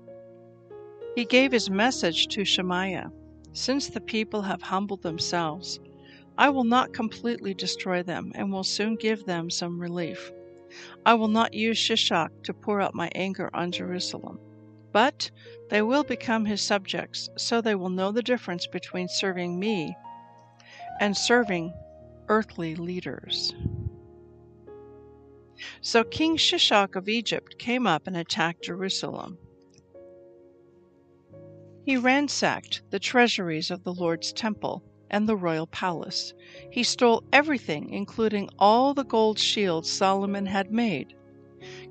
he 1.16 1.26
gave 1.26 1.52
his 1.52 1.70
message 1.70 2.28
to 2.28 2.46
Shemaiah 2.46 3.12
Since 3.54 3.90
the 3.90 4.02
people 4.02 4.44
have 4.44 4.62
humbled 4.62 5.02
themselves, 5.02 5.80
I 6.38 6.50
will 6.50 6.64
not 6.64 6.94
completely 6.94 7.54
destroy 7.54 8.04
them 8.04 8.32
and 8.36 8.52
will 8.52 8.64
soon 8.64 8.96
give 8.96 9.26
them 9.26 9.50
some 9.50 9.80
relief. 9.80 10.32
I 11.06 11.16
will 11.16 11.28
not 11.28 11.54
use 11.54 11.78
Shishak 11.78 12.44
to 12.44 12.54
pour 12.54 12.82
out 12.82 12.94
my 12.94 13.10
anger 13.16 13.50
on 13.54 13.72
Jerusalem. 13.72 14.40
But 14.98 15.30
they 15.70 15.84
will 15.84 16.04
become 16.04 16.46
his 16.46 16.60
subjects, 16.60 17.30
so 17.38 17.62
they 17.62 17.76
will 17.76 17.92
know 17.92 18.12
the 18.12 18.24
difference 18.24 18.66
between 18.66 19.08
serving 19.08 19.60
me 19.60 19.96
and 21.00 21.16
serving 21.16 21.72
earthly 22.30 22.74
leaders. 22.74 23.54
So 25.82 26.04
King 26.04 26.36
Shishak 26.36 26.96
of 26.96 27.08
Egypt 27.08 27.60
came 27.60 27.86
up 27.86 28.08
and 28.08 28.18
attacked 28.18 28.64
Jerusalem. 28.64 29.38
He 31.86 31.96
ransacked 31.96 32.82
the 32.90 32.98
treasuries 32.98 33.70
of 33.70 33.84
the 33.84 33.94
Lord's 33.94 34.34
temple 34.34 34.84
and 35.12 35.30
the 35.30 35.38
royal 35.38 35.68
palace. 35.68 36.34
He 36.72 36.82
stole 36.82 37.24
everything, 37.32 37.92
including 37.92 38.50
all 38.58 38.96
the 38.96 39.06
gold 39.06 39.38
shields 39.38 39.92
Solomon 39.92 40.48
had 40.48 40.72
made. 40.72 41.14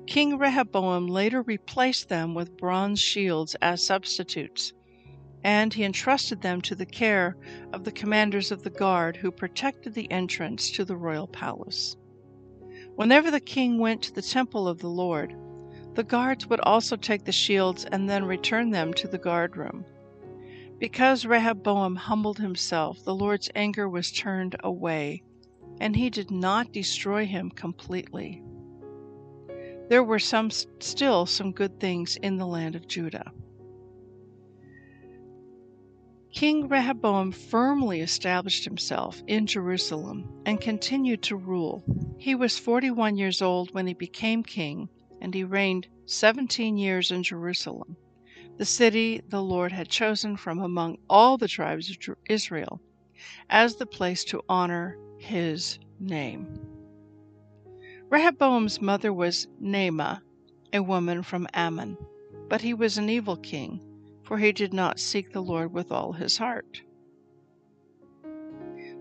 King 0.07 0.37
Rehoboam 0.37 1.07
later 1.07 1.41
replaced 1.41 2.07
them 2.07 2.33
with 2.33 2.55
bronze 2.55 2.97
shields 2.99 3.55
as 3.61 3.85
substitutes, 3.85 4.71
and 5.43 5.73
he 5.73 5.83
entrusted 5.83 6.41
them 6.41 6.61
to 6.61 6.75
the 6.75 6.85
care 6.85 7.35
of 7.73 7.83
the 7.83 7.91
commanders 7.91 8.49
of 8.49 8.63
the 8.63 8.69
guard 8.69 9.17
who 9.17 9.31
protected 9.31 9.93
the 9.93 10.09
entrance 10.09 10.71
to 10.71 10.85
the 10.85 10.95
royal 10.95 11.27
palace. 11.27 11.97
Whenever 12.95 13.29
the 13.29 13.41
king 13.41 13.79
went 13.79 14.01
to 14.03 14.13
the 14.13 14.21
temple 14.21 14.65
of 14.65 14.79
the 14.79 14.89
Lord, 14.89 15.35
the 15.95 16.05
guards 16.05 16.47
would 16.47 16.61
also 16.61 16.95
take 16.95 17.25
the 17.25 17.33
shields 17.33 17.83
and 17.83 18.09
then 18.09 18.23
return 18.23 18.69
them 18.69 18.93
to 18.93 19.09
the 19.09 19.17
guard 19.17 19.57
room. 19.57 19.83
Because 20.79 21.25
Rehoboam 21.25 21.97
humbled 21.97 22.37
himself, 22.37 23.03
the 23.03 23.15
Lord's 23.15 23.49
anger 23.55 23.89
was 23.89 24.11
turned 24.11 24.55
away, 24.63 25.21
and 25.81 25.97
he 25.97 26.09
did 26.09 26.31
not 26.31 26.71
destroy 26.71 27.25
him 27.25 27.49
completely. 27.51 28.41
There 29.89 30.03
were 30.03 30.19
some 30.19 30.51
still 30.51 31.25
some 31.25 31.51
good 31.51 31.79
things 31.79 32.17
in 32.17 32.37
the 32.37 32.45
land 32.45 32.75
of 32.75 32.87
Judah. 32.87 33.31
King 36.33 36.67
Rehoboam 36.67 37.31
firmly 37.31 38.01
established 38.01 38.65
himself 38.65 39.23
in 39.27 39.47
Jerusalem 39.47 40.29
and 40.45 40.61
continued 40.61 41.23
to 41.23 41.35
rule. 41.35 41.83
He 42.19 42.35
was 42.35 42.59
41 42.59 43.17
years 43.17 43.41
old 43.41 43.73
when 43.73 43.87
he 43.87 43.93
became 43.93 44.43
king, 44.43 44.89
and 45.21 45.33
he 45.33 45.43
reigned 45.43 45.87
17 46.05 46.77
years 46.77 47.11
in 47.11 47.23
Jerusalem, 47.23 47.97
the 48.57 48.65
city 48.65 49.21
the 49.29 49.41
Lord 49.41 49.71
had 49.71 49.89
chosen 49.89 50.37
from 50.37 50.59
among 50.59 50.97
all 51.09 51.37
the 51.37 51.47
tribes 51.47 51.89
of 51.89 52.15
Israel 52.29 52.81
as 53.49 53.75
the 53.75 53.85
place 53.85 54.23
to 54.25 54.43
honor 54.47 54.97
his 55.17 55.79
name. 55.99 56.76
Rehoboam's 58.09 58.81
mother 58.81 59.11
was 59.11 59.47
Naamah, 59.61 60.21
a 60.73 60.81
woman 60.81 61.23
from 61.23 61.47
Ammon, 61.53 61.97
but 62.49 62.61
he 62.61 62.73
was 62.73 62.97
an 62.97 63.09
evil 63.09 63.37
king 63.37 63.81
for 64.27 64.37
he 64.37 64.51
did 64.51 64.73
not 64.73 64.99
seek 64.99 65.31
the 65.31 65.41
Lord 65.41 65.71
with 65.71 65.89
all 65.89 66.11
his 66.11 66.37
heart. 66.37 66.81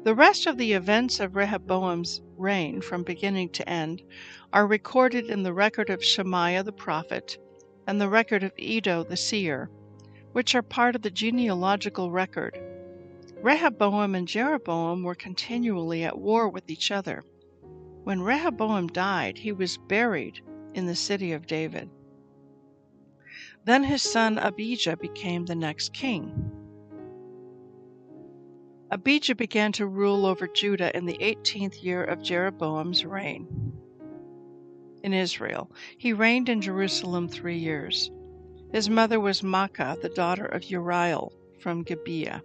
The 0.05 0.15
rest 0.15 0.47
of 0.47 0.57
the 0.57 0.73
events 0.73 1.19
of 1.19 1.35
Rehoboam's 1.35 2.23
reign 2.37 2.81
from 2.81 3.03
beginning 3.03 3.49
to 3.51 3.69
end 3.69 4.03
are 4.53 4.69
recorded 4.69 5.29
in 5.29 5.43
the 5.43 5.53
record 5.53 5.91
of 5.91 6.05
Shemaiah 6.05 6.63
the 6.63 6.71
prophet 6.71 7.39
and 7.89 8.01
the 8.01 8.09
record 8.09 8.45
of 8.45 8.53
Iddo 8.57 9.03
the 9.03 9.17
seer, 9.17 9.69
which 10.31 10.55
are 10.55 10.63
part 10.63 10.95
of 10.95 11.03
the 11.03 11.11
genealogical 11.11 12.13
record. 12.13 12.57
Rehoboam 13.43 14.15
and 14.15 14.29
Jeroboam 14.29 15.03
were 15.03 15.17
continually 15.17 16.05
at 16.05 16.17
war 16.17 16.49
with 16.49 16.71
each 16.71 16.93
other. 16.93 17.25
When 18.07 18.23
Rehoboam 18.23 18.87
died, 18.87 19.37
he 19.37 19.51
was 19.51 19.79
buried 19.79 20.41
in 20.75 20.87
the 20.87 20.95
city 20.95 21.33
of 21.33 21.49
David. 21.49 21.91
Then 23.65 23.83
his 23.83 24.01
son 24.01 24.39
Abijah 24.39 24.97
became 24.99 25.45
the 25.45 25.57
next 25.57 25.93
king. 25.93 26.53
Abijah 28.93 29.35
began 29.35 29.73
to 29.73 29.89
rule 29.89 30.25
over 30.25 30.47
Judah 30.47 30.97
in 30.97 31.07
the 31.07 31.19
18th 31.19 31.83
year 31.83 32.05
of 32.05 32.23
Jeroboam's 32.23 33.05
reign. 33.05 33.73
In 35.03 35.13
Israel, 35.13 35.73
he 35.99 36.13
reigned 36.13 36.49
in 36.49 36.61
Jerusalem 36.61 37.27
three 37.27 37.59
years. 37.59 38.13
His 38.71 38.89
mother 38.89 39.19
was 39.19 39.43
Maacah, 39.43 40.01
the 40.01 40.11
daughter 40.11 40.47
of 40.47 40.71
Uriel 40.71 41.33
from 41.59 41.83
Gibeah. 41.83 42.41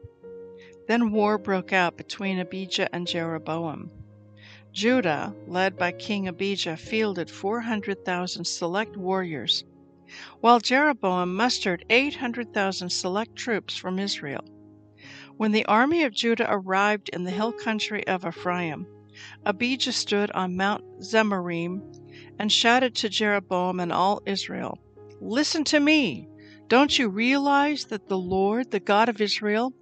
Then 0.87 1.11
war 1.11 1.37
broke 1.37 1.71
out 1.71 1.97
between 1.97 2.39
Abijah 2.39 2.89
and 2.95 3.05
Jeroboam. 3.05 3.91
Judah, 4.73 5.35
led 5.47 5.75
by 5.75 5.91
King 5.91 6.29
Abijah, 6.29 6.77
fielded 6.77 7.29
400,000 7.29 8.45
select 8.45 8.95
warriors, 8.95 9.65
while 10.39 10.61
Jeroboam 10.61 11.35
mustered 11.35 11.83
800,000 11.89 12.89
select 12.89 13.35
troops 13.35 13.75
from 13.75 13.99
Israel. 13.99 14.43
When 15.35 15.51
the 15.51 15.65
army 15.65 16.03
of 16.03 16.13
Judah 16.13 16.47
arrived 16.49 17.09
in 17.09 17.25
the 17.25 17.31
hill 17.31 17.51
country 17.51 18.07
of 18.07 18.25
Ephraim, 18.25 18.87
Abijah 19.45 19.91
stood 19.91 20.31
on 20.31 20.55
Mount 20.55 20.83
Zemaraim 21.03 21.81
and 22.39 22.49
shouted 22.49 22.95
to 22.95 23.09
Jeroboam 23.09 23.79
and 23.79 23.91
all 23.91 24.21
Israel, 24.25 24.77
Listen 25.19 25.63
to 25.65 25.79
me! 25.79 26.29
Don't 26.69 26.97
you 26.97 27.09
realize 27.09 27.85
that 27.85 28.07
the 28.07 28.17
Lord, 28.17 28.71
the 28.71 28.79
God 28.79 29.09
of 29.09 29.19
Israel, 29.19 29.73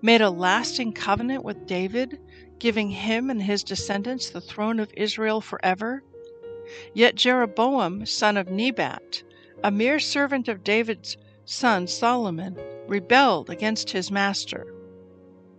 made 0.00 0.20
a 0.20 0.30
lasting 0.30 0.92
covenant 0.92 1.42
with 1.44 1.66
David, 1.66 2.20
giving 2.58 2.90
him 2.90 3.30
and 3.30 3.42
his 3.42 3.62
descendants 3.62 4.30
the 4.30 4.40
throne 4.40 4.80
of 4.80 4.92
Israel 4.96 5.40
forever? 5.40 6.02
Yet 6.94 7.14
Jeroboam, 7.14 8.06
son 8.06 8.36
of 8.36 8.50
Nebat, 8.50 9.22
a 9.62 9.70
mere 9.70 9.98
servant 9.98 10.48
of 10.48 10.64
David's 10.64 11.16
son 11.44 11.86
Solomon, 11.86 12.58
rebelled 12.88 13.50
against 13.50 13.90
his 13.90 14.10
master. 14.10 14.72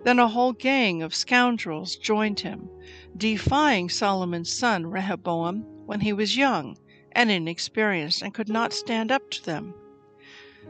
Then 0.04 0.20
a 0.20 0.28
whole 0.28 0.54
gang 0.54 1.02
of 1.02 1.16
scoundrels 1.16 1.96
joined 1.96 2.40
him, 2.40 2.70
defying 3.16 3.90
Solomon's 3.90 4.52
son 4.52 4.86
Rehoboam 4.86 5.66
when 5.86 6.00
he 6.00 6.14
was 6.14 6.38
young 6.38 6.78
and 7.14 7.32
inexperienced 7.32 8.22
and 8.22 8.34
could 8.34 8.50
not 8.50 8.74
stand 8.74 9.12
up 9.12 9.30
to 9.32 9.44
them. 9.44 9.74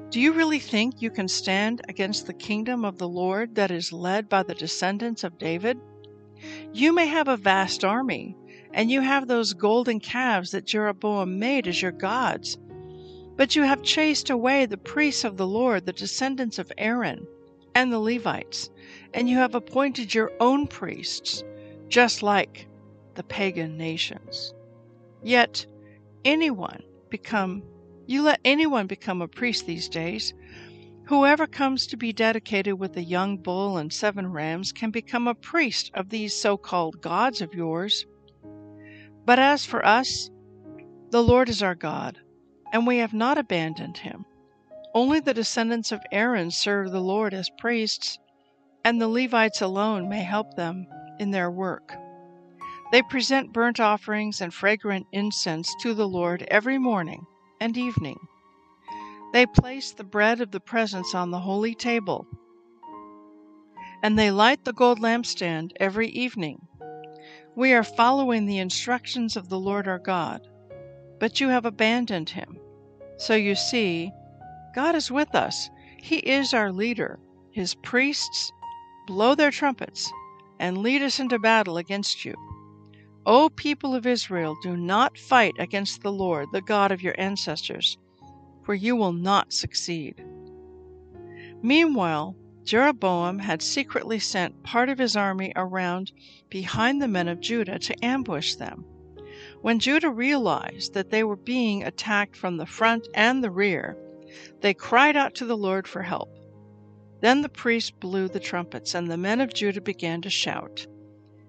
Do 0.10 0.22
you 0.22 0.32
really 0.32 0.60
think 0.60 1.02
you 1.02 1.10
can 1.10 1.28
stand 1.28 1.82
against 1.90 2.26
the 2.28 2.34
kingdom 2.34 2.86
of 2.86 2.98
the 2.98 3.10
Lord 3.10 3.56
that 3.56 3.72
is 3.72 3.92
led 3.92 4.30
by 4.30 4.44
the 4.44 4.56
descendants 4.56 5.24
of 5.24 5.38
David? 5.38 5.78
You 6.74 6.94
may 6.94 7.08
have 7.08 7.28
a 7.28 7.38
vast 7.38 7.84
army, 7.84 8.36
and 8.74 8.92
you 8.92 9.02
have 9.02 9.28
those 9.28 9.54
golden 9.54 10.00
calves 10.00 10.52
that 10.52 10.66
Jeroboam 10.66 11.40
made 11.40 11.68
as 11.68 11.82
your 11.82 11.92
gods, 11.92 12.58
but 13.36 13.56
you 13.56 13.64
have 13.64 13.82
chased 13.84 14.30
away 14.30 14.66
the 14.66 14.78
priests 14.78 15.24
of 15.24 15.38
the 15.38 15.48
Lord, 15.48 15.86
the 15.86 15.94
descendants 15.94 16.60
of 16.60 16.72
Aaron, 16.78 17.26
and 17.76 17.92
the 17.92 18.00
Levites, 18.00 18.70
and 19.14 19.30
you 19.30 19.38
have 19.38 19.56
appointed 19.56 20.14
your 20.14 20.32
own 20.40 20.68
priests, 20.68 21.44
just 21.88 22.24
like 22.24 22.68
the 23.16 23.24
pagan 23.24 23.78
nations. 23.78 24.54
Yet 25.24 25.66
anyone 26.26 26.84
become 27.10 27.64
you 28.08 28.22
let 28.22 28.40
anyone 28.46 28.88
become 28.88 29.22
a 29.22 29.28
priest 29.28 29.66
these 29.66 29.90
days. 29.90 30.34
Whoever 31.08 31.48
comes 31.48 31.88
to 31.88 31.96
be 31.98 32.12
dedicated 32.12 32.74
with 32.74 32.98
a 32.98 33.04
young 33.04 33.38
bull 33.38 33.78
and 33.78 33.94
seven 33.94 34.28
rams 34.28 34.74
can 34.74 34.92
become 34.92 35.26
a 35.26 35.34
priest 35.34 35.90
of 35.94 36.10
these 36.10 36.36
so 36.36 36.58
called 36.58 37.02
gods 37.02 37.42
of 37.42 37.54
yours. 37.54 38.06
But 39.26 39.40
as 39.40 39.66
for 39.66 39.86
us, 39.86 40.30
the 41.12 41.24
Lord 41.24 41.48
is 41.48 41.64
our 41.64 41.76
God, 41.76 42.18
and 42.74 42.86
we 42.86 42.98
have 42.98 43.14
not 43.14 43.38
abandoned 43.38 44.00
him. 44.00 44.26
Only 44.94 45.22
the 45.22 45.34
descendants 45.34 45.94
of 45.94 46.02
Aaron 46.12 46.52
serve 46.52 46.92
the 46.92 47.00
Lord 47.00 47.34
as 47.34 47.50
priests, 47.58 48.20
and 48.84 49.00
the 49.00 49.08
Levites 49.08 49.62
alone 49.62 50.10
may 50.10 50.24
help 50.24 50.56
them 50.56 50.88
in 51.20 51.32
their 51.32 51.50
work. 51.50 51.96
They 52.92 53.02
present 53.02 53.54
burnt 53.54 53.80
offerings 53.80 54.42
and 54.42 54.54
fragrant 54.54 55.08
incense 55.14 55.74
to 55.84 55.94
the 55.94 56.08
Lord 56.08 56.44
every 56.50 56.78
morning 56.78 57.26
and 57.62 57.78
evening. 57.78 58.20
They 59.34 59.46
place 59.46 59.92
the 59.92 60.04
bread 60.04 60.42
of 60.42 60.52
the 60.52 60.60
presence 60.60 61.14
on 61.14 61.32
the 61.32 61.40
holy 61.40 61.76
table, 61.76 62.26
and 64.02 64.18
they 64.18 64.32
light 64.32 64.64
the 64.64 64.74
gold 64.74 65.00
lampstand 65.00 65.72
every 65.80 66.08
evening. 66.10 66.68
We 67.56 67.74
are 67.74 67.84
following 67.84 68.46
the 68.46 68.60
instructions 68.60 69.36
of 69.36 69.50
the 69.50 69.60
Lord 69.60 69.88
our 69.88 70.00
God, 70.00 70.48
but 71.20 71.42
you 71.42 71.50
have 71.50 71.66
abandoned 71.66 72.30
him. 72.30 72.58
So 73.18 73.34
you 73.34 73.56
see, 73.56 74.12
God 74.76 74.96
is 74.96 75.12
with 75.12 75.34
us. 75.34 75.70
He 75.98 76.18
is 76.18 76.54
our 76.54 76.72
leader. 76.72 77.20
His 77.52 77.76
priests 77.76 78.52
blow 79.08 79.34
their 79.34 79.52
trumpets 79.52 80.12
and 80.60 80.78
lead 80.78 81.02
us 81.02 81.20
into 81.20 81.40
battle 81.40 81.78
against 81.78 82.24
you. 82.24 82.36
O 83.26 83.50
people 83.50 83.94
of 83.96 84.06
Israel, 84.06 84.56
do 84.62 84.78
not 84.78 85.18
fight 85.18 85.56
against 85.60 86.02
the 86.02 86.12
Lord, 86.12 86.48
the 86.54 86.62
God 86.62 86.92
of 86.92 87.02
your 87.02 87.16
ancestors, 87.20 87.98
for 88.68 88.76
you 88.76 88.98
will 88.98 89.14
not 89.14 89.54
succeed. 89.54 90.22
Meanwhile, 91.62 92.36
Jeroboam 92.66 93.40
had 93.40 93.62
secretly 93.62 94.20
sent 94.20 94.62
part 94.62 94.90
of 94.90 95.00
his 95.00 95.16
army 95.16 95.54
around 95.56 96.12
behind 96.50 97.02
the 97.02 97.08
men 97.08 97.30
of 97.30 97.40
Judah 97.40 97.80
to 97.80 98.04
ambush 98.04 98.56
them. 98.56 98.84
When 99.62 99.80
Judah 99.80 100.10
realized 100.10 100.94
that 100.96 101.12
they 101.12 101.24
were 101.24 101.38
being 101.38 101.86
attacked 101.86 102.36
from 102.36 102.58
the 102.58 102.66
front 102.66 103.08
and 103.14 103.42
the 103.42 103.50
rear, 103.50 103.96
they 104.60 104.74
cried 104.74 105.16
out 105.16 105.34
to 105.36 105.46
the 105.46 105.56
Lord 105.56 105.88
for 105.88 106.02
help. 106.02 106.38
Then 107.22 107.44
the 107.44 107.48
priests 107.48 107.92
blew 107.92 108.28
the 108.28 108.42
trumpets, 108.42 108.94
and 108.94 109.10
the 109.10 109.16
men 109.16 109.40
of 109.40 109.54
Judah 109.54 109.80
began 109.80 110.22
to 110.24 110.30
shout. 110.30 110.86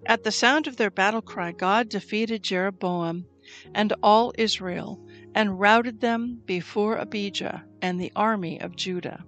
At 0.07 0.23
the 0.23 0.31
sound 0.31 0.69
of 0.69 0.77
their 0.77 0.93
battle 0.93 1.23
cry, 1.23 1.51
God 1.51 1.89
defeated 1.89 2.45
Jeroboam 2.45 3.27
and 3.75 3.93
all 4.05 4.33
Israel 4.39 5.05
and 5.35 5.61
routed 5.61 6.01
them 6.01 6.43
before 6.47 6.97
Abijah 6.97 7.65
and 7.83 8.01
the 8.01 8.13
army 8.17 8.61
of 8.61 8.77
Judah. 8.77 9.25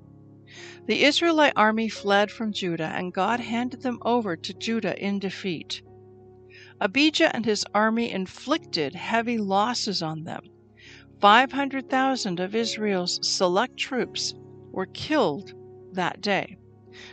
The 0.87 1.05
Israelite 1.05 1.53
army 1.57 1.89
fled 1.89 2.31
from 2.31 2.53
Judah, 2.53 2.93
and 2.95 3.13
God 3.13 3.41
handed 3.41 3.83
them 3.83 3.99
over 4.03 4.37
to 4.37 4.55
Judah 4.55 4.99
in 4.99 5.19
defeat. 5.19 5.83
Abijah 6.81 7.35
and 7.35 7.45
his 7.45 7.65
army 7.75 8.11
inflicted 8.11 8.95
heavy 8.95 9.39
losses 9.39 10.03
on 10.03 10.25
them. 10.25 10.41
500,000 11.21 12.41
of 12.41 12.55
Israel's 12.55 13.21
select 13.23 13.77
troops 13.77 14.35
were 14.73 14.87
killed 14.87 15.53
that 15.93 16.21
day. 16.21 16.57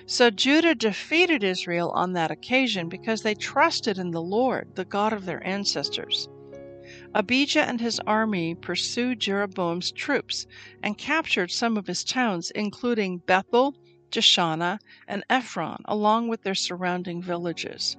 So 0.06 0.30
Judah 0.30 0.76
defeated 0.76 1.44
Israel 1.44 1.92
on 1.92 2.14
that 2.14 2.32
occasion 2.32 2.90
because 2.90 3.22
they 3.22 3.36
trusted 3.36 3.98
in 3.98 4.12
the 4.12 4.22
Lord, 4.22 4.76
the 4.76 4.86
God 4.86 5.14
of 5.14 5.26
their 5.26 5.46
ancestors. 5.46 6.28
Abijah 7.18 7.64
and 7.64 7.82
his 7.82 8.00
army 8.02 8.54
pursued 8.54 9.20
Jeroboam's 9.20 9.92
troops 9.92 10.46
and 10.84 11.00
captured 11.00 11.50
some 11.50 11.76
of 11.76 11.88
his 11.88 12.04
towns, 12.04 12.52
including 12.52 13.24
Bethel, 13.26 13.74
Jeshanah, 14.12 14.78
and 15.08 15.24
Ephron, 15.28 15.82
along 15.86 16.28
with 16.28 16.44
their 16.44 16.54
surrounding 16.54 17.24
villages. 17.24 17.98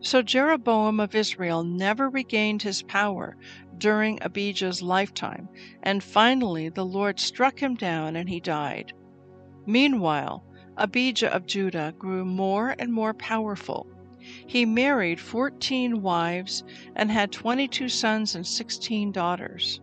So 0.00 0.20
Jeroboam 0.20 1.00
of 1.00 1.14
Israel 1.14 1.64
never 1.64 2.10
regained 2.10 2.60
his 2.60 2.82
power 2.82 3.38
during 3.78 4.18
Abijah's 4.20 4.82
lifetime, 4.82 5.48
and 5.82 6.04
finally 6.04 6.68
the 6.68 6.84
Lord 6.84 7.18
struck 7.18 7.58
him 7.58 7.74
down 7.74 8.16
and 8.16 8.28
he 8.28 8.38
died. 8.38 8.92
Meanwhile, 9.64 10.44
Abijah 10.76 11.34
of 11.34 11.46
Judah 11.46 11.94
grew 11.98 12.26
more 12.26 12.76
and 12.78 12.92
more 12.92 13.14
powerful. 13.14 13.86
He 14.20 14.66
married 14.66 15.20
fourteen 15.20 16.02
wives 16.02 16.64
and 16.94 17.10
had 17.10 17.32
twenty 17.32 17.66
two 17.68 17.88
sons 17.88 18.34
and 18.34 18.46
sixteen 18.46 19.12
daughters. 19.12 19.80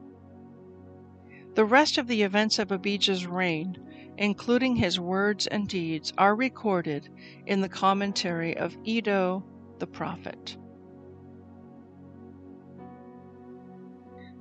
The 1.56 1.66
rest 1.66 1.98
of 1.98 2.08
the 2.08 2.22
events 2.22 2.60
of 2.60 2.72
Abijah's 2.72 3.26
reign, 3.26 3.78
including 4.18 4.76
his 4.76 5.00
words 5.00 5.48
and 5.48 5.68
deeds, 5.68 6.14
are 6.18 6.36
recorded 6.36 7.10
in 7.46 7.62
the 7.62 7.70
commentary 7.70 8.56
of 8.56 8.78
Iddo 8.86 9.44
the 9.80 9.88
prophet. 9.88 10.58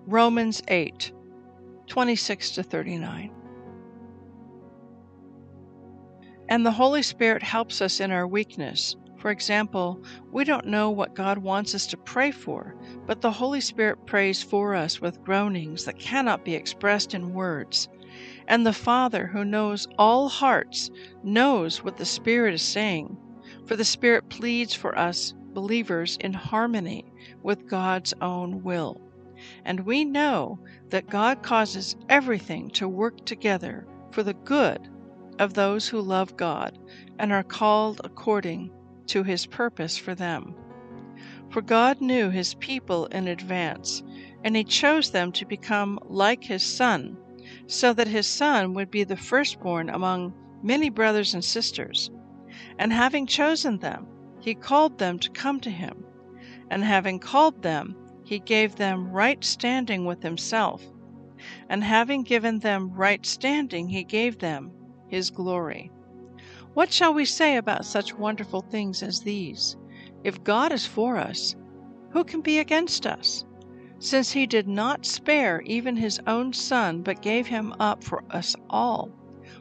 Romans 0.06 0.62
8 0.68 1.12
26 1.86 2.50
to 2.52 2.62
39. 2.62 3.30
And 6.48 6.64
the 6.64 6.70
Holy 6.70 7.02
Spirit 7.02 7.42
helps 7.42 7.80
us 7.80 8.00
in 8.00 8.10
our 8.10 8.26
weakness, 8.26 8.96
For 9.26 9.32
example, 9.32 10.00
we 10.30 10.44
don't 10.44 10.68
know 10.68 10.88
what 10.88 11.16
God 11.16 11.38
wants 11.38 11.74
us 11.74 11.88
to 11.88 11.96
pray 11.96 12.30
for, 12.30 12.76
but 13.06 13.22
the 13.22 13.32
Holy 13.32 13.60
Spirit 13.60 14.06
prays 14.06 14.40
for 14.40 14.72
us 14.72 15.00
with 15.00 15.24
groanings 15.24 15.84
that 15.84 15.98
cannot 15.98 16.44
be 16.44 16.54
expressed 16.54 17.12
in 17.12 17.34
words. 17.34 17.88
And 18.46 18.64
the 18.64 18.72
Father, 18.72 19.26
who 19.26 19.44
knows 19.44 19.88
all 19.98 20.28
hearts, 20.28 20.92
knows 21.24 21.82
what 21.82 21.96
the 21.96 22.04
Spirit 22.04 22.54
is 22.54 22.62
saying, 22.62 23.16
for 23.66 23.74
the 23.74 23.84
Spirit 23.84 24.28
pleads 24.28 24.74
for 24.74 24.96
us 24.96 25.34
believers 25.52 26.16
in 26.20 26.32
harmony 26.32 27.04
with 27.42 27.68
God's 27.68 28.14
own 28.20 28.62
will. 28.62 29.00
And 29.64 29.80
we 29.80 30.04
know 30.04 30.60
that 30.90 31.10
God 31.10 31.42
causes 31.42 31.96
everything 32.08 32.70
to 32.74 32.86
work 32.86 33.26
together 33.26 33.88
for 34.12 34.22
the 34.22 34.34
good 34.34 34.88
of 35.40 35.54
those 35.54 35.88
who 35.88 36.00
love 36.00 36.36
God 36.36 36.78
and 37.18 37.32
are 37.32 37.42
called 37.42 38.00
according 38.04 38.70
to 39.06 39.22
his 39.22 39.46
purpose 39.46 39.96
for 39.96 40.14
them. 40.14 40.54
For 41.50 41.62
God 41.62 42.00
knew 42.00 42.30
his 42.30 42.54
people 42.54 43.06
in 43.06 43.28
advance, 43.28 44.02
and 44.44 44.56
he 44.56 44.64
chose 44.64 45.10
them 45.10 45.32
to 45.32 45.46
become 45.46 45.98
like 46.04 46.44
his 46.44 46.62
Son, 46.62 47.16
so 47.66 47.92
that 47.92 48.08
his 48.08 48.26
Son 48.26 48.74
would 48.74 48.90
be 48.90 49.04
the 49.04 49.16
firstborn 49.16 49.88
among 49.88 50.34
many 50.62 50.90
brothers 50.90 51.34
and 51.34 51.44
sisters. 51.44 52.10
And 52.78 52.92
having 52.92 53.26
chosen 53.26 53.78
them, 53.78 54.06
he 54.40 54.54
called 54.54 54.98
them 54.98 55.18
to 55.20 55.30
come 55.30 55.60
to 55.60 55.70
him. 55.70 56.04
And 56.70 56.82
having 56.82 57.18
called 57.18 57.62
them, 57.62 57.96
he 58.24 58.38
gave 58.40 58.76
them 58.76 59.10
right 59.10 59.42
standing 59.44 60.04
with 60.04 60.22
himself. 60.22 60.82
And 61.68 61.84
having 61.84 62.22
given 62.22 62.58
them 62.58 62.92
right 62.92 63.24
standing, 63.24 63.88
he 63.88 64.04
gave 64.04 64.38
them 64.38 64.72
his 65.08 65.30
glory. 65.30 65.90
What 66.76 66.92
shall 66.92 67.14
we 67.14 67.24
say 67.24 67.56
about 67.56 67.86
such 67.86 68.18
wonderful 68.18 68.60
things 68.60 69.02
as 69.02 69.22
these? 69.22 69.78
If 70.24 70.44
God 70.44 70.72
is 70.72 70.84
for 70.84 71.16
us, 71.16 71.56
who 72.10 72.22
can 72.22 72.42
be 72.42 72.58
against 72.58 73.06
us? 73.06 73.46
Since 73.98 74.32
he 74.32 74.46
did 74.46 74.68
not 74.68 75.06
spare 75.06 75.62
even 75.62 75.96
his 75.96 76.20
own 76.26 76.52
Son, 76.52 77.00
but 77.00 77.22
gave 77.22 77.46
him 77.46 77.74
up 77.80 78.04
for 78.04 78.22
us 78.28 78.54
all, 78.68 79.10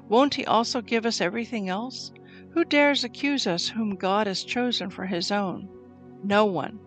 won't 0.10 0.34
he 0.34 0.46
also 0.46 0.82
give 0.82 1.06
us 1.06 1.22
everything 1.22 1.70
else? 1.70 2.12
Who 2.50 2.66
dares 2.66 3.06
accuse 3.06 3.48
us 3.48 3.70
whom 3.70 3.96
God 3.96 4.28
has 4.28 4.44
chosen 4.44 4.90
for 4.90 5.06
his 5.06 5.32
own? 5.32 5.70
No 6.22 6.44
one. 6.44 6.78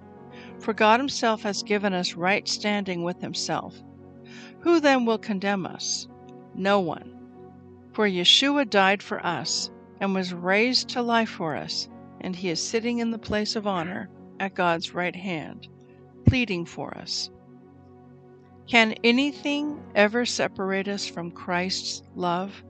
For 0.59 0.75
God 0.75 1.01
himself 1.01 1.41
has 1.45 1.63
given 1.63 1.95
us 1.95 2.17
right 2.17 2.47
standing 2.47 3.03
with 3.03 3.19
himself. 3.23 3.83
Who 4.61 4.79
then 4.79 5.07
will 5.07 5.17
condemn 5.17 5.65
us? 5.65 6.07
No 6.55 6.81
one. 6.81 7.15
For 7.95 8.07
Yeshua 8.07 8.69
died 8.69 9.03
for 9.03 9.25
us 9.25 9.71
and 10.01 10.15
was 10.15 10.33
raised 10.33 10.89
to 10.91 11.03
life 11.03 11.31
for 11.31 11.57
us, 11.57 11.89
and 12.21 12.35
he 12.35 12.49
is 12.51 12.63
sitting 12.63 12.99
in 12.99 13.11
the 13.11 13.19
place 13.19 13.57
of 13.57 13.67
honor 13.67 14.09
at 14.41 14.55
God's 14.55 14.95
right 14.95 15.17
hand, 15.17 15.69
pleading 16.27 16.65
for 16.65 16.97
us. 16.97 17.31
Can 18.67 18.95
anything 19.03 19.81
ever 19.95 20.27
separate 20.27 20.89
us 20.89 21.07
from 21.07 21.31
Christ's 21.31 22.03
love? 22.15 22.63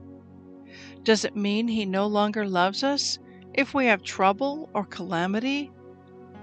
Does 1.03 1.25
it 1.25 1.35
mean 1.35 1.67
he 1.67 1.85
no 1.85 2.07
longer 2.07 2.47
loves 2.47 2.83
us 2.83 3.19
if 3.53 3.73
we 3.73 3.85
have 3.87 4.03
trouble 4.03 4.69
or 4.73 4.85
calamity, 4.85 5.71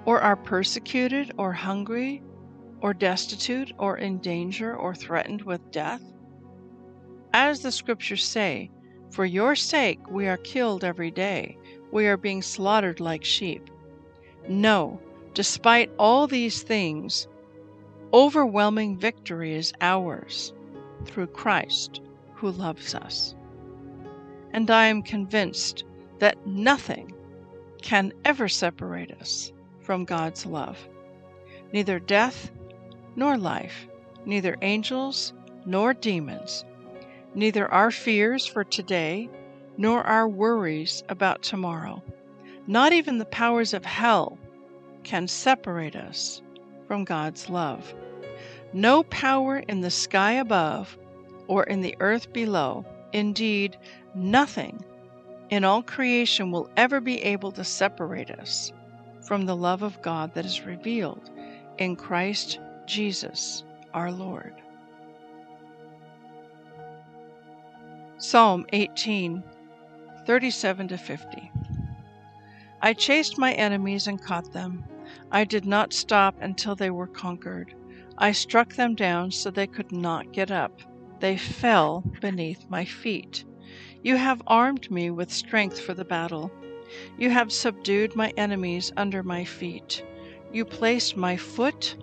or 0.05 0.21
are 0.21 0.37
persecuted 0.37 1.33
or 1.39 1.53
hungry, 1.53 2.23
or 2.81 2.93
destitute, 2.93 3.73
or 3.79 3.97
in 3.97 4.19
danger, 4.19 4.77
or 4.77 4.95
threatened 4.95 5.43
with 5.43 5.71
death? 5.71 6.03
As 7.33 7.61
the 7.61 7.73
scriptures 7.73 8.25
say, 8.25 8.71
for 9.17 9.25
your 9.25 9.57
sake 9.57 9.99
we 10.11 10.29
are 10.29 10.37
killed 10.37 10.85
every 10.85 11.11
day, 11.11 11.57
we 11.91 12.07
are 12.07 12.19
being 12.19 12.43
slaughtered 12.43 13.01
like 13.01 13.25
sheep. 13.25 13.71
No, 14.47 15.01
despite 15.33 15.91
all 15.99 16.27
these 16.27 16.63
things, 16.63 17.27
overwhelming 18.13 18.99
victory 18.99 19.55
is 19.55 19.73
ours 19.81 20.53
through 21.07 21.29
Christ 21.29 22.03
who 22.35 22.51
loves 22.51 22.95
us. 22.95 23.35
And 24.53 24.71
I 24.71 24.85
am 24.85 25.03
convinced 25.03 25.85
that 26.19 26.47
nothing 26.47 27.15
can 27.81 28.13
ever 28.27 28.49
separate 28.49 29.13
us 29.13 29.51
from 29.81 30.05
God's 30.05 30.45
love. 30.45 30.77
Neither 31.73 31.99
death 32.01 32.51
nor 33.17 33.39
life, 33.39 33.89
neither 34.27 34.59
angels 34.61 35.33
nor 35.65 35.95
demons, 35.95 36.67
neither 37.37 37.71
our 37.71 37.91
fears 37.91 38.47
for 38.47 38.65
today 38.65 39.29
nor 39.77 40.03
our 40.03 40.27
worries 40.27 41.05
about 41.11 41.43
tomorrow, 41.43 42.03
not 42.67 42.95
even 42.95 43.19
the 43.19 43.27
powers 43.27 43.75
of 43.75 43.85
hell, 43.85 44.39
can 45.05 45.29
separate 45.29 45.95
us 45.95 46.41
from 46.89 47.05
God's 47.05 47.51
love. 47.51 47.95
No 48.73 49.03
power 49.05 49.59
in 49.59 49.83
the 49.83 49.91
sky 49.91 50.33
above 50.33 50.97
or 51.47 51.65
in 51.65 51.83
the 51.83 51.95
earth 52.01 52.33
below, 52.33 52.85
indeed, 53.13 53.77
nothing 54.15 54.83
in 55.51 55.63
all 55.63 55.83
creation 55.83 56.51
will 56.51 56.71
ever 56.77 57.01
be 57.01 57.23
able 57.23 57.53
to 57.53 57.63
separate 57.65 58.31
us 58.31 58.73
from 59.21 59.45
the 59.45 59.55
love 59.55 59.83
of 59.83 60.01
God 60.01 60.35
that 60.35 60.47
is 60.47 60.65
revealed 60.65 61.31
in 61.79 61.97
Christ 61.97 62.59
Jesus 62.87 63.63
our 63.93 64.11
Lord. 64.11 64.55
Psalm 68.29 68.67
18, 68.73 69.41
37 70.27 70.89
to 70.89 70.99
50. 70.99 71.53
I 72.83 72.93
chased 72.93 73.39
my 73.39 73.53
enemies 73.53 74.09
and 74.09 74.21
caught 74.21 74.53
them. 74.53 74.85
I 75.31 75.45
did 75.45 75.65
not 75.65 75.93
stop 75.93 76.35
until 76.41 76.75
they 76.75 76.91
were 76.91 77.07
conquered. 77.07 77.73
I 78.19 78.33
struck 78.33 78.73
them 78.75 78.97
down 78.97 79.31
so 79.31 79.49
they 79.53 79.69
could 79.69 79.93
not 79.93 80.33
get 80.33 80.51
up. 80.51 80.73
They 81.21 81.37
fell 81.37 82.03
beneath 82.21 82.69
my 82.69 82.85
feet. 82.85 83.45
You 84.03 84.17
have 84.17 84.43
armed 84.49 84.91
me 84.91 85.13
with 85.13 85.33
strength 85.33 85.79
for 85.79 85.95
the 85.95 86.05
battle. 86.05 86.51
You 87.17 87.31
have 87.31 87.53
subdued 87.53 88.17
my 88.17 88.33
enemies 88.37 88.93
under 88.97 89.23
my 89.23 89.45
feet. 89.45 90.05
You 90.53 90.65
placed 90.65 91.17
my 91.17 91.37
foot 91.37 91.95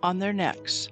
on 0.00 0.20
their 0.20 0.32
necks. 0.32 0.90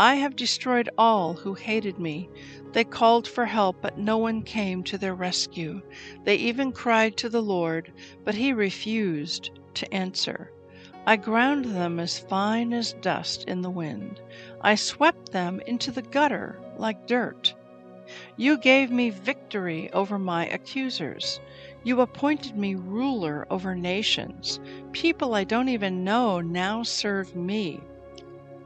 I 0.00 0.14
have 0.14 0.36
destroyed 0.36 0.88
all 0.96 1.34
who 1.34 1.54
hated 1.54 1.98
me. 1.98 2.30
They 2.70 2.84
called 2.84 3.26
for 3.26 3.46
help, 3.46 3.78
but 3.82 3.98
no 3.98 4.16
one 4.16 4.42
came 4.42 4.84
to 4.84 4.96
their 4.96 5.12
rescue. 5.12 5.82
They 6.22 6.36
even 6.36 6.70
cried 6.70 7.16
to 7.16 7.28
the 7.28 7.42
Lord, 7.42 7.92
but 8.24 8.36
he 8.36 8.52
refused 8.52 9.50
to 9.74 9.92
answer. 9.92 10.52
I 11.04 11.16
ground 11.16 11.64
them 11.64 11.98
as 11.98 12.16
fine 12.16 12.72
as 12.72 12.92
dust 12.92 13.42
in 13.48 13.62
the 13.62 13.70
wind. 13.70 14.20
I 14.60 14.76
swept 14.76 15.32
them 15.32 15.60
into 15.66 15.90
the 15.90 16.02
gutter 16.02 16.60
like 16.76 17.08
dirt. 17.08 17.56
You 18.36 18.56
gave 18.56 18.92
me 18.92 19.10
victory 19.10 19.92
over 19.92 20.16
my 20.16 20.46
accusers. 20.46 21.40
You 21.82 22.02
appointed 22.02 22.56
me 22.56 22.76
ruler 22.76 23.48
over 23.50 23.74
nations. 23.74 24.60
People 24.92 25.34
I 25.34 25.42
don't 25.42 25.68
even 25.68 26.04
know 26.04 26.40
now 26.40 26.84
serve 26.84 27.34
me. 27.34 27.80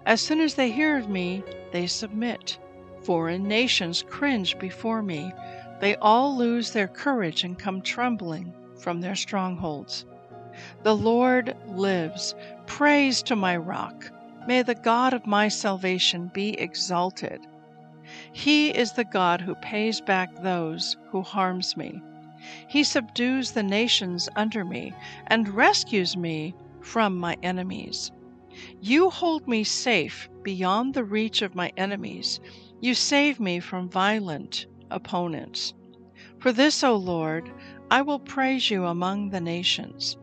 As 0.04 0.20
soon 0.20 0.40
as 0.40 0.54
they 0.54 0.70
hear 0.70 0.96
of 0.98 1.08
me, 1.08 1.44
they 1.70 1.86
submit. 1.86 2.58
Foreign 3.02 3.44
nations 3.48 4.04
cringe 4.08 4.58
before 4.58 5.02
me. 5.02 5.32
They 5.80 5.96
all 5.96 6.36
lose 6.36 6.72
their 6.72 6.88
courage 6.88 7.44
and 7.44 7.58
come 7.58 7.82
trembling 7.82 8.52
from 8.78 9.00
their 9.00 9.14
strongholds. 9.14 10.04
The 10.82 10.96
Lord 10.96 11.56
lives. 11.66 12.34
Praise 12.66 13.22
to 13.24 13.36
my 13.36 13.56
rock. 13.56 14.10
May 14.46 14.62
the 14.62 14.74
God 14.74 15.14
of 15.14 15.26
my 15.26 15.48
salvation 15.48 16.30
be 16.34 16.58
exalted. 16.58 17.40
He 18.32 18.70
is 18.70 18.92
the 18.92 19.04
God 19.04 19.40
who 19.40 19.54
pays 19.54 20.00
back 20.00 20.42
those 20.42 20.96
who 21.10 21.22
harms 21.22 21.76
me. 21.76 22.02
He 22.66 22.82
subdues 22.82 23.52
the 23.52 23.62
nations 23.62 24.28
under 24.34 24.64
me 24.64 24.92
and 25.28 25.48
rescues 25.48 26.16
me 26.16 26.54
from 26.80 27.16
my 27.16 27.36
enemies. 27.42 28.10
You 28.81 29.11
hold 29.11 29.46
me 29.48 29.64
safe 29.64 30.29
beyond 30.42 30.94
the 30.94 31.05
reach 31.05 31.42
of 31.42 31.55
my 31.55 31.72
enemies. 31.77 32.40
You 32.81 32.94
save 32.94 33.38
me 33.40 33.61
from 33.61 33.88
violent 33.88 34.66
opponents. 34.90 35.75
For 36.38 36.53
this, 36.53 36.83
O 36.83 36.96
Lord, 36.96 37.51
I 37.90 38.03
will 38.03 38.18
praise 38.18 38.70
you 38.70 38.87
among 38.87 39.31
the 39.31 39.40
nations. 39.40 40.16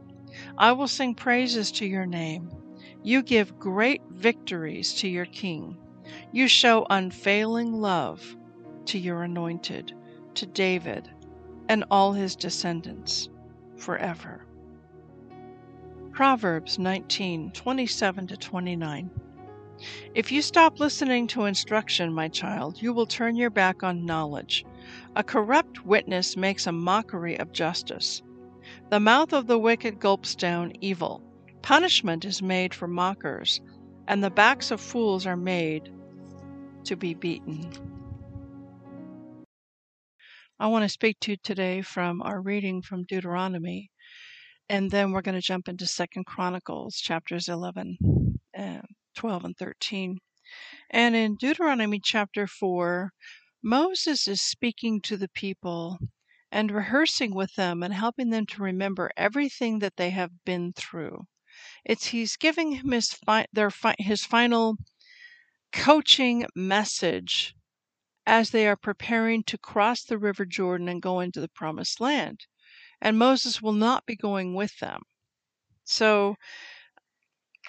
I 0.57 0.71
will 0.73 0.87
sing 0.87 1.15
praises 1.15 1.71
to 1.73 1.85
your 1.85 2.05
name. 2.05 2.51
You 3.03 3.23
give 3.23 3.59
great 3.59 4.01
victories 4.09 4.93
to 4.95 5.07
your 5.07 5.25
king. 5.25 5.77
You 6.31 6.47
show 6.47 6.85
unfailing 6.89 7.73
love 7.73 8.35
to 8.85 8.99
your 8.99 9.23
anointed, 9.23 9.93
to 10.35 10.45
David 10.45 11.09
and 11.69 11.85
all 11.91 12.13
his 12.13 12.35
descendants 12.35 13.29
forever. 13.77 14.45
Proverbs 16.19 16.77
19:27 16.77 18.27
to 18.27 18.35
29. 18.35 19.09
If 20.13 20.33
you 20.33 20.41
stop 20.41 20.77
listening 20.77 21.27
to 21.27 21.45
instruction, 21.45 22.11
my 22.11 22.27
child, 22.27 22.81
you 22.81 22.91
will 22.91 23.05
turn 23.05 23.37
your 23.37 23.49
back 23.49 23.83
on 23.83 24.05
knowledge. 24.05 24.65
A 25.15 25.23
corrupt 25.23 25.85
witness 25.85 26.35
makes 26.35 26.67
a 26.67 26.73
mockery 26.73 27.39
of 27.39 27.53
justice. 27.53 28.21
The 28.89 28.99
mouth 28.99 29.31
of 29.31 29.47
the 29.47 29.57
wicked 29.57 30.01
gulps 30.01 30.35
down 30.35 30.73
evil. 30.81 31.23
Punishment 31.61 32.25
is 32.25 32.41
made 32.41 32.73
for 32.73 32.89
mockers, 32.89 33.61
and 34.05 34.21
the 34.21 34.29
backs 34.29 34.71
of 34.71 34.81
fools 34.81 35.25
are 35.25 35.37
made 35.37 35.89
to 36.83 36.97
be 36.97 37.13
beaten. 37.13 37.71
I 40.59 40.67
want 40.67 40.83
to 40.83 40.89
speak 40.89 41.17
to 41.21 41.31
you 41.31 41.37
today 41.37 41.81
from 41.81 42.21
our 42.23 42.41
reading 42.41 42.81
from 42.81 43.05
Deuteronomy, 43.05 43.89
and 44.69 44.91
then 44.91 45.11
we're 45.11 45.21
going 45.21 45.35
to 45.35 45.41
jump 45.41 45.67
into 45.67 45.87
Second 45.87 46.25
Chronicles 46.25 46.97
chapters 46.97 47.49
11 47.49 47.97
and 48.53 48.85
12 49.15 49.45
and 49.45 49.57
13. 49.57 50.19
And 50.91 51.15
in 51.15 51.35
Deuteronomy 51.35 51.99
chapter 51.99 52.45
4, 52.47 53.11
Moses 53.63 54.27
is 54.27 54.41
speaking 54.41 55.01
to 55.01 55.17
the 55.17 55.29
people 55.29 55.99
and 56.51 56.71
rehearsing 56.71 57.33
with 57.33 57.55
them 57.55 57.83
and 57.83 57.93
helping 57.93 58.29
them 58.29 58.45
to 58.47 58.63
remember 58.63 59.11
everything 59.17 59.79
that 59.79 59.97
they 59.97 60.11
have 60.11 60.31
been 60.45 60.73
through. 60.73 61.25
It's 61.83 62.07
he's 62.07 62.37
giving 62.37 62.73
him 62.73 62.91
his 62.91 63.11
fi- 63.13 63.47
their 63.51 63.71
fi- 63.71 63.95
his 63.99 64.23
final 64.23 64.77
coaching 65.71 66.45
message 66.55 67.55
as 68.25 68.51
they 68.51 68.67
are 68.67 68.75
preparing 68.75 69.43
to 69.43 69.57
cross 69.57 70.03
the 70.03 70.17
river 70.17 70.45
Jordan 70.45 70.87
and 70.87 71.01
go 71.01 71.19
into 71.19 71.41
the 71.41 71.49
promised 71.49 71.99
land. 71.99 72.45
And 73.01 73.17
Moses 73.17 73.61
will 73.61 73.73
not 73.73 74.05
be 74.05 74.15
going 74.15 74.53
with 74.53 74.77
them. 74.79 75.03
So, 75.83 76.35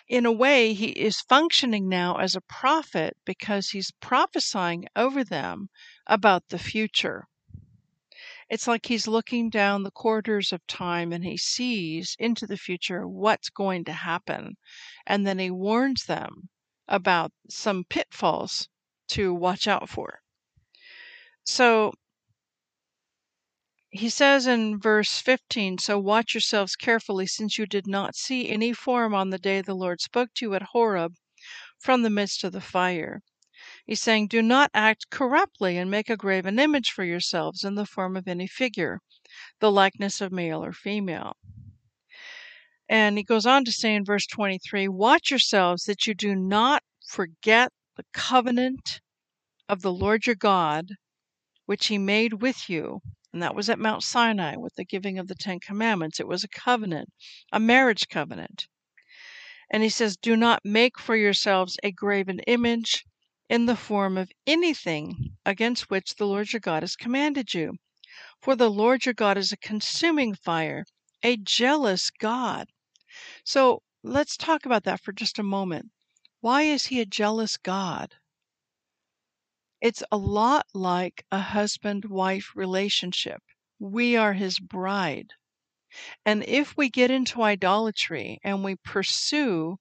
in 0.09 0.27
a 0.27 0.33
way, 0.33 0.75
he 0.75 0.89
is 0.91 1.21
functioning 1.21 1.89
now 1.89 2.17
as 2.17 2.35
a 2.35 2.41
prophet 2.41 3.17
because 3.25 3.71
he's 3.71 3.93
prophesying 4.01 4.87
over 4.97 5.23
them 5.23 5.71
about 6.07 6.49
the 6.49 6.59
future. 6.59 7.29
It's 8.49 8.67
like 8.67 8.87
he's 8.87 9.07
looking 9.07 9.49
down 9.49 9.85
the 9.85 9.93
corridors 9.93 10.53
of 10.53 10.67
time 10.67 11.13
and 11.13 11.25
he 11.25 11.37
sees 11.37 12.17
into 12.19 12.47
the 12.47 12.57
future 12.57 13.07
what's 13.07 13.49
going 13.49 13.85
to 13.85 13.93
happen. 13.93 14.57
And 15.07 15.25
then 15.25 15.39
he 15.39 15.53
warns 15.53 16.07
them 16.07 16.49
about 16.89 17.33
some 17.49 17.85
pitfalls 17.85 18.69
to 19.11 19.33
watch 19.33 19.69
out 19.69 19.89
for. 19.89 20.21
So 21.45 21.93
he 23.93 24.09
says 24.09 24.47
in 24.47 24.79
verse 24.79 25.19
15 25.19 25.79
So 25.79 25.99
watch 25.99 26.33
yourselves 26.35 26.77
carefully, 26.77 27.27
since 27.27 27.59
you 27.59 27.67
did 27.67 27.89
not 27.89 28.15
see 28.15 28.49
any 28.49 28.73
form 28.73 29.15
on 29.15 29.31
the 29.31 29.39
day 29.39 29.61
the 29.63 29.75
Lord 29.75 30.01
spoke 30.01 30.33
to 30.35 30.47
you 30.47 30.55
at 30.55 30.63
Horeb 30.73 31.15
from 31.79 32.03
the 32.03 32.11
midst 32.11 32.45
of 32.45 32.53
the 32.53 32.61
fire. 32.61 33.21
He's 33.85 34.01
saying, 34.01 34.29
Do 34.29 34.43
not 34.43 34.71
act 34.73 35.11
corruptly 35.11 35.77
and 35.77 35.91
make 35.91 36.09
a 36.09 36.17
graven 36.17 36.61
image 36.61 36.93
for 36.93 37.03
yourselves 37.03 37.65
in 37.65 37.75
the 37.75 37.85
form 37.85 38.17
of 38.17 38.29
any 38.29 38.47
figure, 38.47 39.01
the 39.59 39.73
likeness 39.73 40.21
of 40.21 40.31
male 40.31 40.65
or 40.65 40.73
female. 40.73 41.37
And 42.89 43.19
he 43.19 43.25
goes 43.25 43.45
on 43.45 43.65
to 43.65 43.73
say 43.73 43.95
in 43.95 44.05
verse 44.05 44.27
23 44.27 44.87
Watch 44.87 45.31
yourselves 45.31 45.85
that 45.85 46.07
you 46.07 46.15
do 46.15 46.37
not 46.37 46.85
forget 47.05 47.73
the 47.97 48.05
covenant 48.13 49.01
of 49.69 49.83
the 49.83 49.93
Lord 49.93 50.27
your 50.27 50.37
God 50.37 50.91
which 51.67 51.87
he 51.87 51.99
made 51.99 52.35
with 52.35 52.71
you. 52.71 53.01
And 53.33 53.43
that 53.43 53.55
was 53.55 53.71
at 53.71 53.79
Mount 53.79 54.03
Sinai 54.03 54.57
with 54.57 54.75
the 54.75 54.85
giving 54.85 55.19
of 55.19 55.29
the 55.29 55.35
Ten 55.35 55.61
Commandments. 55.61 56.19
It 56.19 56.27
was 56.27 56.43
a 56.43 56.49
covenant, 56.49 57.11
a 57.53 57.61
marriage 57.61 58.09
covenant. 58.09 58.67
And 59.71 59.85
he 59.85 59.89
says, 59.89 60.17
Do 60.17 60.37
not 60.37 60.65
make 60.65 60.99
for 60.99 61.15
yourselves 61.15 61.79
a 61.83 61.93
graven 61.93 62.41
image 62.41 63.05
in 63.49 63.67
the 63.67 63.77
form 63.77 64.19
of 64.19 64.33
anything 64.47 65.37
against 65.47 65.91
which 65.91 66.17
the 66.17 66.27
Lord 66.27 66.53
your 66.53 66.61
God 66.61 66.83
has 66.83 66.97
commanded 66.97 67.55
you. 67.55 67.77
For 68.43 68.57
the 68.57 68.71
Lord 68.71 69.05
your 69.05 69.15
God 69.15 69.39
is 69.39 69.53
a 69.53 69.57
consuming 69.57 70.35
fire, 70.35 70.85
a 71.23 71.37
jealous 71.37 72.11
God. 72.11 72.69
So 73.45 73.83
let's 74.03 74.37
talk 74.37 74.67
about 74.67 74.85
that 74.85 75.01
for 75.01 75.13
just 75.13 75.39
a 75.39 75.45
moment. 75.45 75.91
Why 76.41 76.63
is 76.63 76.87
he 76.87 77.01
a 77.01 77.07
jealous 77.07 77.57
God? 77.57 78.17
It's 79.83 80.03
a 80.11 80.17
lot 80.17 80.67
like 80.73 81.27
a 81.31 81.39
husband 81.41 82.07
wife 82.07 82.53
relationship. 82.55 83.43
We 83.79 84.17
are 84.17 84.33
his 84.33 84.59
bride. 84.59 85.35
And 86.25 86.45
if 86.49 86.77
we 86.79 86.89
get 86.89 87.11
into 87.11 87.43
idolatry 87.43 88.39
and 88.43 88.65
we 88.65 88.77
pursue 88.77 89.79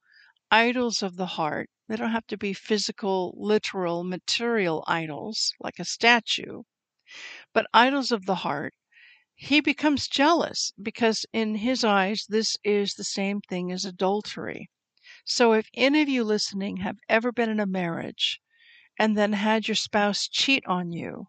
idols 0.52 1.04
of 1.04 1.18
the 1.18 1.26
heart, 1.28 1.70
they 1.88 1.98
don't 1.98 2.12
have 2.12 2.28
to 2.28 2.38
be 2.38 2.54
physical, 2.54 3.34
literal, 3.38 4.04
material 4.04 4.84
idols 4.88 5.54
like 5.60 5.80
a 5.80 5.86
statue, 5.86 6.64
but 7.54 7.68
idols 7.74 8.12
of 8.12 8.26
the 8.26 8.36
heart, 8.38 8.74
he 9.36 9.62
becomes 9.62 10.08
jealous 10.08 10.74
because 10.82 11.26
in 11.34 11.56
his 11.56 11.84
eyes 11.84 12.26
this 12.30 12.58
is 12.64 12.96
the 12.96 13.04
same 13.04 13.42
thing 13.42 13.72
as 13.72 13.86
adultery. 13.86 14.70
So 15.26 15.54
if 15.54 15.70
any 15.74 16.02
of 16.02 16.10
you 16.10 16.24
listening 16.24 16.78
have 16.78 17.00
ever 17.10 17.32
been 17.32 17.50
in 17.50 17.60
a 17.60 17.66
marriage 17.68 18.42
and 19.00 19.18
then 19.18 19.32
had 19.32 19.66
your 19.68 19.76
spouse 19.76 20.28
cheat 20.28 20.64
on 20.68 20.92
you 20.92 21.26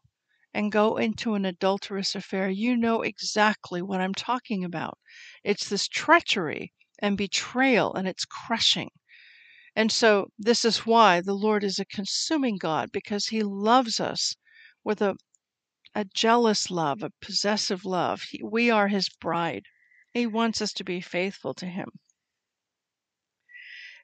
and 0.53 0.73
go 0.73 0.97
into 0.97 1.35
an 1.35 1.45
adulterous 1.45 2.17
affair, 2.17 2.51
you 2.51 2.77
know 2.77 3.03
exactly 3.03 3.81
what 3.81 4.01
I'm 4.01 4.13
talking 4.13 4.65
about. 4.65 4.99
It's 5.45 5.69
this 5.69 5.87
treachery 5.87 6.73
and 6.99 7.17
betrayal, 7.17 7.95
and 7.95 8.09
it's 8.09 8.25
crushing. 8.25 8.91
And 9.77 9.93
so, 9.93 10.27
this 10.37 10.65
is 10.65 10.85
why 10.85 11.21
the 11.21 11.35
Lord 11.35 11.63
is 11.63 11.79
a 11.79 11.85
consuming 11.85 12.59
God, 12.59 12.91
because 12.91 13.29
He 13.29 13.45
loves 13.45 14.01
us 14.01 14.35
with 14.83 15.01
a, 15.01 15.15
a 15.95 16.05
jealous 16.05 16.73
love, 16.73 17.05
a 17.05 17.13
possessive 17.23 17.85
love. 17.85 18.23
He, 18.23 18.43
we 18.43 18.69
are 18.69 18.89
His 18.89 19.09
bride. 19.09 19.67
He 20.13 20.27
wants 20.27 20.61
us 20.61 20.73
to 20.73 20.85
be 20.85 21.01
faithful 21.01 21.55
to 21.55 21.67
Him. 21.67 21.91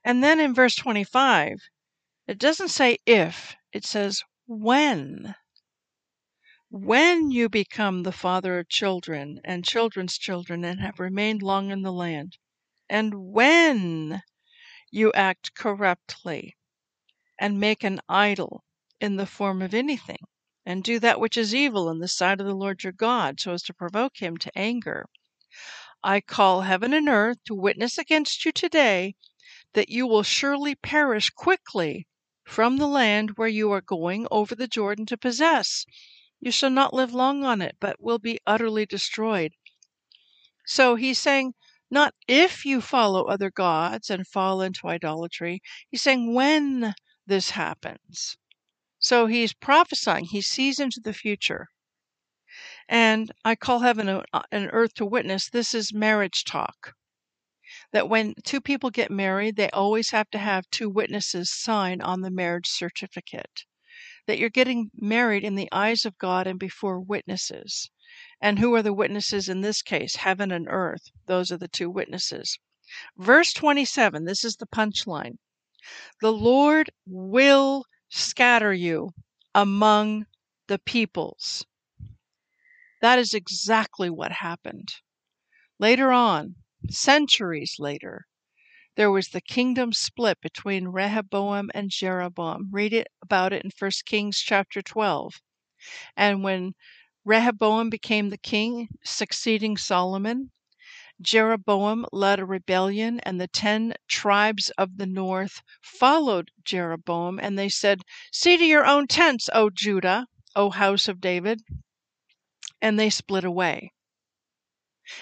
And 0.05 0.23
then 0.23 0.39
in 0.39 0.55
verse 0.55 0.77
25, 0.77 1.59
it 2.29 2.39
doesn't 2.39 2.69
say 2.69 2.99
if, 3.07 3.55
it 3.73 3.85
says 3.85 4.23
when. 4.47 5.35
When 6.69 7.31
you 7.31 7.49
become 7.49 8.03
the 8.03 8.11
father 8.11 8.59
of 8.59 8.69
children 8.69 9.41
and 9.45 9.65
children's 9.65 10.19
children 10.19 10.65
and 10.65 10.81
have 10.81 10.99
remained 10.99 11.41
long 11.41 11.71
in 11.71 11.83
the 11.83 11.93
land, 11.93 12.37
and 12.89 13.15
when 13.15 14.23
you 14.91 15.13
act 15.13 15.55
corruptly 15.55 16.57
and 17.39 17.61
make 17.61 17.85
an 17.85 18.01
idol 18.09 18.65
in 19.01 19.17
the 19.17 19.27
form 19.27 19.63
of 19.63 19.73
anything, 19.73 20.19
and 20.65 20.83
do 20.83 20.99
that 20.99 21.21
which 21.21 21.37
is 21.37 21.55
evil 21.55 21.89
in 21.89 22.01
the 22.01 22.09
sight 22.09 22.41
of 22.41 22.47
the 22.47 22.55
Lord 22.55 22.83
your 22.83 22.93
God, 22.93 23.39
so 23.39 23.53
as 23.53 23.63
to 23.63 23.73
provoke 23.75 24.17
him 24.17 24.37
to 24.39 24.59
anger. 24.59 25.07
I 26.03 26.21
call 26.21 26.63
heaven 26.63 26.93
and 26.93 27.09
earth 27.09 27.39
to 27.45 27.55
witness 27.55 27.99
against 27.99 28.45
you 28.45 28.51
today 28.51 29.15
that 29.75 29.91
you 29.91 30.09
will 30.09 30.25
surely 30.25 30.75
perish 30.75 31.31
quickly 31.31 32.09
from 32.47 32.77
the 32.77 32.87
land 32.87 33.37
where 33.37 33.49
you 33.49 33.73
are 33.73 33.81
going 33.81 34.27
over 34.31 34.55
the 34.55 34.69
Jordan 34.69 35.05
to 35.07 35.17
possess. 35.17 35.85
You 36.41 36.53
shall 36.53 36.71
not 36.71 36.95
live 36.95 37.13
long 37.13 37.43
on 37.43 37.61
it, 37.61 37.77
but 37.81 38.01
will 38.01 38.21
be 38.21 38.39
utterly 38.47 38.87
destroyed. 38.87 39.53
So 40.65 40.95
he's 40.95 41.19
saying, 41.19 41.55
not 41.91 42.15
if 42.29 42.65
you 42.65 42.81
follow 42.81 43.25
other 43.25 43.51
gods 43.51 44.11
and 44.11 44.27
fall 44.27 44.63
into 44.63 44.87
idolatry, 44.87 45.61
he's 45.91 46.03
saying 46.03 46.35
when 46.35 46.95
this 47.27 47.51
happens. 47.51 48.37
So 48.99 49.27
he's 49.27 49.53
prophesying, 49.53 50.27
he 50.27 50.41
sees 50.41 50.79
into 50.79 51.01
the 51.01 51.13
future. 51.13 51.67
And 52.89 53.33
I 53.45 53.57
call 53.57 53.81
heaven 53.81 54.23
and 54.53 54.71
earth 54.73 54.95
to 54.95 55.05
witness 55.05 55.51
this 55.51 55.75
is 55.75 55.93
marriage 55.93 56.45
talk 56.45 56.95
that 57.97 58.11
when 58.11 58.35
two 58.45 58.61
people 58.61 58.91
get 58.91 59.11
married, 59.11 59.57
they 59.57 59.71
always 59.71 60.11
have 60.11 60.29
to 60.29 60.37
have 60.37 60.69
two 60.69 60.91
witnesses 60.91 61.51
sign 61.51 62.03
on 62.03 62.21
the 62.21 62.31
marriage 62.31 62.69
certificate. 62.69 63.65
That 64.27 64.37
you're 64.37 64.51
getting 64.51 64.91
married 64.95 65.45
in 65.45 65.55
the 65.55 65.71
eyes 65.73 66.05
of 66.05 66.19
God 66.19 66.47
and 66.47 66.59
before 66.59 67.01
witnesses. 67.01 67.89
And 68.39 68.59
who 68.59 68.75
are 68.75 68.83
the 68.83 68.93
witnesses 68.93 69.49
in 69.49 69.63
this 69.63 69.81
case? 69.81 70.17
Heaven 70.17 70.53
and 70.53 70.67
earth. 70.69 71.05
Those 71.25 71.51
are 71.51 71.57
the 71.57 71.69
two 71.69 71.89
witnesses. 71.89 72.59
Verse 73.17 73.55
27, 73.55 74.27
this 74.27 74.45
is 74.45 74.57
the 74.57 74.67
punchline. 74.67 75.39
The 76.21 76.35
Lord 76.35 76.91
will 77.07 77.87
scatter 78.11 78.75
you 78.75 79.13
among 79.55 80.27
the 80.69 80.81
peoples. 80.81 81.65
That 83.01 83.19
is 83.19 83.33
exactly 83.33 84.11
what 84.11 84.33
happened. 84.33 84.91
Later 85.79 86.13
on, 86.13 86.57
Centuries 86.91 87.77
later, 87.79 88.27
there 88.97 89.11
was 89.11 89.29
the 89.29 89.41
kingdom 89.41 89.93
split 89.93 90.41
between 90.41 90.89
Rehoboam 90.89 91.71
and 91.75 91.91
Jeroboam. 91.91 92.71
Read 92.73 92.93
it 92.93 93.09
about 93.23 93.53
it 93.53 93.65
in 93.65 93.71
1 93.79 93.91
Kings 94.07 94.41
chapter 94.41 94.83
12. 94.83 95.43
And 96.17 96.43
when 96.45 96.75
Rehoboam 97.25 97.91
became 97.91 98.31
the 98.31 98.39
king, 98.39 98.89
succeeding 99.05 99.77
Solomon, 99.77 100.53
Jeroboam 101.21 102.07
led 102.13 102.41
a 102.41 102.47
rebellion, 102.47 103.21
and 103.21 103.41
the 103.41 103.49
ten 103.49 103.95
tribes 104.09 104.71
of 104.79 104.99
the 104.99 105.07
north 105.07 105.63
followed 105.83 106.51
Jeroboam, 106.65 107.39
and 107.41 107.59
they 107.59 107.69
said, 107.69 108.03
See 108.33 108.57
to 108.57 108.65
your 108.65 108.87
own 108.87 109.07
tents, 109.09 109.51
O 109.53 109.71
Judah, 109.71 110.27
O 110.57 110.71
house 110.71 111.09
of 111.09 111.21
David. 111.21 111.63
And 112.81 112.99
they 112.99 113.11
split 113.11 113.45
away. 113.45 113.93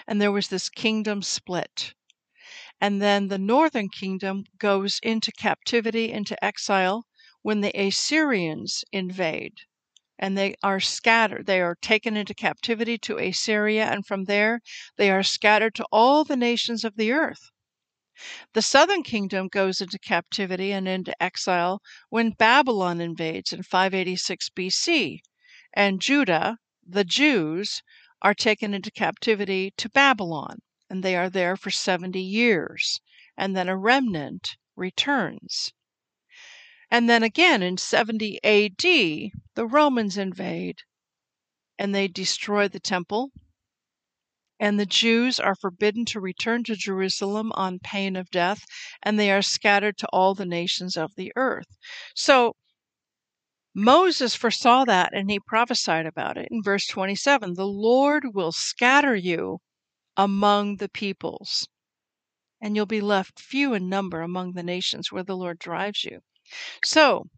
And 0.06 0.20
there 0.20 0.32
was 0.32 0.48
this 0.48 0.68
kingdom 0.68 1.22
split. 1.22 1.94
And 2.80 3.00
then 3.00 3.28
the 3.28 3.38
northern 3.38 3.88
kingdom 3.88 4.44
goes 4.58 4.98
into 5.02 5.30
captivity, 5.32 6.10
into 6.10 6.42
exile, 6.44 7.06
when 7.42 7.60
the 7.60 7.78
Assyrians 7.78 8.84
invade. 8.92 9.58
And 10.18 10.38
they 10.38 10.54
are 10.62 10.80
scattered. 10.80 11.46
They 11.46 11.60
are 11.60 11.76
taken 11.76 12.16
into 12.16 12.34
captivity 12.34 12.98
to 12.98 13.18
Assyria, 13.18 13.84
and 13.84 14.06
from 14.06 14.24
there 14.24 14.60
they 14.96 15.10
are 15.10 15.22
scattered 15.22 15.74
to 15.74 15.86
all 15.92 16.24
the 16.24 16.36
nations 16.36 16.84
of 16.84 16.96
the 16.96 17.12
earth. 17.12 17.50
The 18.52 18.62
southern 18.62 19.02
kingdom 19.02 19.48
goes 19.48 19.80
into 19.80 19.98
captivity 19.98 20.72
and 20.72 20.86
into 20.86 21.20
exile 21.22 21.82
when 22.10 22.30
Babylon 22.30 23.00
invades 23.00 23.52
in 23.52 23.64
586 23.64 24.50
BC, 24.50 25.18
and 25.72 26.00
Judah, 26.00 26.58
the 26.86 27.04
Jews, 27.04 27.82
are 28.24 28.34
taken 28.34 28.74
into 28.74 28.90
captivity 28.90 29.72
to 29.76 29.88
Babylon, 29.88 30.58
and 30.90 31.04
they 31.04 31.14
are 31.14 31.30
there 31.30 31.56
for 31.56 31.70
70 31.70 32.18
years, 32.18 33.00
and 33.36 33.54
then 33.54 33.68
a 33.68 33.76
remnant 33.76 34.56
returns. 34.74 35.72
And 36.90 37.08
then 37.08 37.22
again 37.22 37.62
in 37.62 37.76
70 37.76 38.42
AD, 38.42 38.82
the 39.54 39.66
Romans 39.66 40.16
invade 40.16 40.78
and 41.78 41.94
they 41.94 42.08
destroy 42.08 42.66
the 42.66 42.80
temple 42.80 43.30
and 44.60 44.78
the 44.78 44.86
Jews 44.86 45.40
are 45.40 45.56
forbidden 45.56 46.04
to 46.06 46.20
return 46.20 46.64
to 46.64 46.76
Jerusalem 46.76 47.52
on 47.54 47.80
pain 47.80 48.16
of 48.16 48.30
death, 48.30 48.64
and 49.02 49.18
they 49.18 49.30
are 49.30 49.42
scattered 49.42 49.98
to 49.98 50.08
all 50.12 50.34
the 50.34 50.46
nations 50.46 50.96
of 50.96 51.14
the 51.16 51.32
earth. 51.36 51.76
So 52.14 52.54
Moses 53.76 54.36
foresaw 54.36 54.84
that 54.84 55.12
and 55.12 55.28
he 55.28 55.40
prophesied 55.40 56.06
about 56.06 56.36
it 56.38 56.46
in 56.48 56.62
verse 56.62 56.86
27 56.86 57.54
The 57.54 57.66
Lord 57.66 58.32
will 58.32 58.52
scatter 58.52 59.16
you 59.16 59.58
among 60.16 60.76
the 60.76 60.88
peoples, 60.88 61.66
and 62.60 62.76
you'll 62.76 62.86
be 62.86 63.00
left 63.00 63.40
few 63.40 63.74
in 63.74 63.88
number 63.88 64.20
among 64.22 64.52
the 64.52 64.62
nations 64.62 65.10
where 65.10 65.24
the 65.24 65.36
Lord 65.36 65.58
drives 65.58 66.04
you. 66.04 66.20
So, 66.84 67.28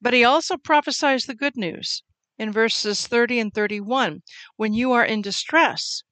but 0.00 0.14
he 0.14 0.24
also 0.24 0.56
prophesies 0.56 1.26
the 1.26 1.34
good 1.36 1.56
news 1.56 2.02
in 2.38 2.50
verses 2.50 3.06
30 3.06 3.38
and 3.38 3.54
31 3.54 4.22
when 4.56 4.74
you 4.74 4.90
are 4.90 5.04
in 5.04 5.22
distress 5.22 6.02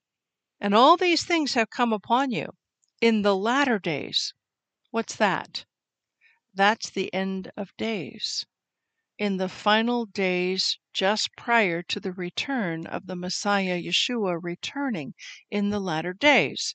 and 0.61 0.75
all 0.75 0.97
these 0.97 1.25
things 1.25 1.55
have 1.55 1.71
come 1.71 1.93
upon 1.93 2.31
you 2.31 2.51
in 3.01 3.23
the 3.23 3.37
latter 3.37 3.81
days. 3.81 4.33
What's 4.93 5.17
that? 5.17 5.65
That's 6.55 6.89
the 6.89 7.13
end 7.13 7.51
of 7.57 7.77
days. 7.77 8.47
In 9.19 9.39
the 9.39 9.49
final 9.49 10.05
days, 10.05 10.79
just 10.93 11.35
prior 11.37 11.83
to 11.85 11.99
the 11.99 12.13
return 12.13 12.87
of 12.87 13.07
the 13.07 13.17
Messiah 13.17 13.81
Yeshua 13.83 14.39
returning 14.43 15.15
in 15.51 15.71
the 15.71 15.81
latter 15.81 16.13
days. 16.13 16.75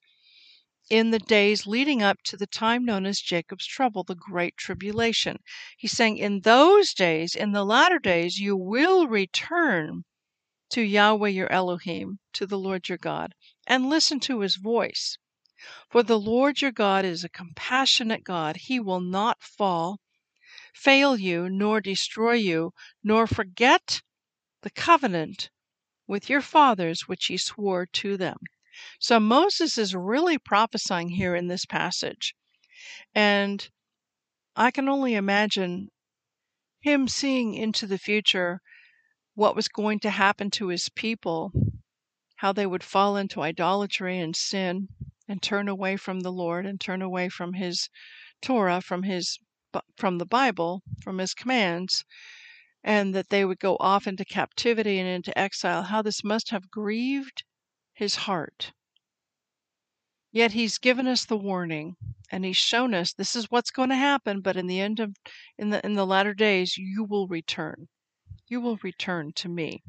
In 0.89 1.11
the 1.11 1.19
days 1.19 1.67
leading 1.67 2.01
up 2.01 2.23
to 2.23 2.37
the 2.37 2.47
time 2.47 2.83
known 2.83 3.05
as 3.05 3.21
Jacob's 3.21 3.67
trouble, 3.67 4.03
the 4.03 4.15
Great 4.15 4.57
Tribulation. 4.57 5.37
He's 5.77 5.91
saying, 5.91 6.17
In 6.17 6.39
those 6.39 6.95
days, 6.95 7.35
in 7.35 7.51
the 7.51 7.63
latter 7.63 7.99
days, 7.99 8.39
you 8.39 8.57
will 8.57 9.07
return 9.07 10.03
to 10.71 10.81
Yahweh 10.81 11.29
your 11.29 11.51
Elohim, 11.51 12.17
to 12.33 12.47
the 12.47 12.57
Lord 12.57 12.89
your 12.89 12.97
God, 12.97 13.35
and 13.67 13.87
listen 13.87 14.19
to 14.21 14.39
his 14.39 14.55
voice. 14.55 15.15
For 15.91 16.01
the 16.01 16.19
Lord 16.19 16.59
your 16.59 16.71
God 16.71 17.05
is 17.05 17.23
a 17.23 17.29
compassionate 17.29 18.23
God. 18.23 18.55
He 18.57 18.79
will 18.79 18.99
not 18.99 19.43
fall, 19.43 19.99
fail 20.73 21.17
you, 21.17 21.49
nor 21.49 21.81
destroy 21.81 22.33
you, 22.33 22.73
nor 23.03 23.27
forget 23.27 24.01
the 24.61 24.69
covenant 24.69 25.49
with 26.07 26.29
your 26.29 26.41
fathers 26.41 27.07
which 27.07 27.25
he 27.25 27.37
swore 27.37 27.85
to 27.85 28.17
them. 28.17 28.37
So 28.99 29.19
Moses 29.19 29.77
is 29.77 29.95
really 29.95 30.37
prophesying 30.37 31.09
here 31.09 31.35
in 31.35 31.47
this 31.47 31.65
passage. 31.65 32.35
And 33.13 33.69
I 34.55 34.71
can 34.71 34.89
only 34.89 35.15
imagine 35.15 35.89
him 36.79 37.07
seeing 37.07 37.53
into 37.53 37.85
the 37.85 37.97
future 37.97 38.61
what 39.35 39.55
was 39.55 39.67
going 39.67 39.99
to 39.99 40.09
happen 40.09 40.51
to 40.51 40.67
his 40.67 40.89
people, 40.89 41.51
how 42.37 42.51
they 42.51 42.65
would 42.65 42.83
fall 42.83 43.15
into 43.17 43.41
idolatry 43.41 44.19
and 44.19 44.35
sin 44.35 44.87
and 45.27 45.41
turn 45.41 45.67
away 45.67 45.95
from 45.95 46.21
the 46.21 46.31
Lord 46.31 46.65
and 46.65 46.81
turn 46.81 47.01
away 47.01 47.29
from 47.29 47.53
his 47.53 47.89
Torah, 48.41 48.81
from 48.81 49.03
his 49.03 49.39
from 49.97 50.17
the 50.17 50.25
Bible, 50.25 50.81
from 51.01 51.17
his 51.17 51.33
commands, 51.33 52.03
and 52.83 53.13
that 53.15 53.29
they 53.29 53.45
would 53.45 53.59
go 53.59 53.77
off 53.79 54.07
into 54.07 54.25
captivity 54.25 54.99
and 54.99 55.07
into 55.07 55.37
exile, 55.37 55.83
how 55.83 56.01
this 56.01 56.23
must 56.23 56.49
have 56.49 56.71
grieved 56.71 57.43
his 57.93 58.15
heart. 58.15 58.73
Yet 60.31 60.53
he's 60.53 60.77
given 60.77 61.07
us 61.07 61.25
the 61.25 61.37
warning 61.37 61.95
and 62.31 62.45
he's 62.45 62.57
shown 62.57 62.93
us 62.93 63.13
this 63.13 63.35
is 63.35 63.51
what's 63.51 63.71
going 63.71 63.89
to 63.89 63.95
happen, 63.95 64.41
but 64.41 64.55
in 64.55 64.67
the 64.67 64.79
end 64.79 64.99
of 64.99 65.15
in 65.57 65.69
the 65.69 65.85
in 65.85 65.93
the 65.95 66.05
latter 66.05 66.33
days 66.33 66.77
you 66.77 67.03
will 67.03 67.27
return 67.27 67.89
you 68.51 68.59
will 68.59 68.77
return 68.83 69.31
to 69.31 69.47
me. 69.47 69.81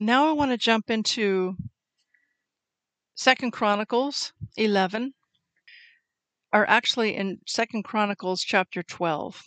Now 0.00 0.28
I 0.28 0.32
want 0.32 0.50
to 0.50 0.56
jump 0.56 0.90
into 0.90 1.56
Second 3.14 3.50
Chronicles 3.52 4.32
11, 4.56 5.12
or 6.52 6.68
actually 6.68 7.16
in 7.16 7.40
Second 7.46 7.82
Chronicles 7.84 8.42
chapter 8.42 8.82
12. 8.82 9.44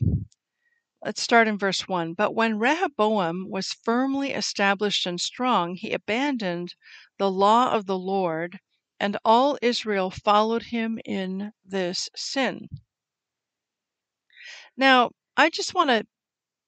Let's 1.04 1.22
start 1.22 1.48
in 1.48 1.58
verse 1.58 1.88
1. 1.88 2.14
But 2.14 2.34
when 2.34 2.58
Rehoboam 2.58 3.50
was 3.50 3.78
firmly 3.84 4.32
established 4.32 5.06
and 5.06 5.22
strong, 5.22 5.76
he 5.76 5.92
abandoned 5.92 6.74
the 7.20 7.30
law 7.30 7.72
of 7.72 7.86
the 7.86 7.98
Lord, 7.98 8.60
and 9.00 9.18
all 9.24 9.58
Israel 9.62 10.10
followed 10.10 10.64
him 10.64 11.00
in 11.06 11.52
this 11.64 12.10
sin. 12.16 12.70
Now, 14.76 15.12
I 15.38 15.50
just 15.52 15.74
want 15.76 15.92
to 15.92 16.08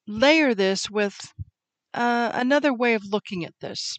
layer 0.05 0.53
this 0.53 0.89
with 0.89 1.33
uh, 1.93 2.31
another 2.33 2.73
way 2.73 2.93
of 2.93 3.05
looking 3.05 3.43
at 3.43 3.55
this. 3.59 3.97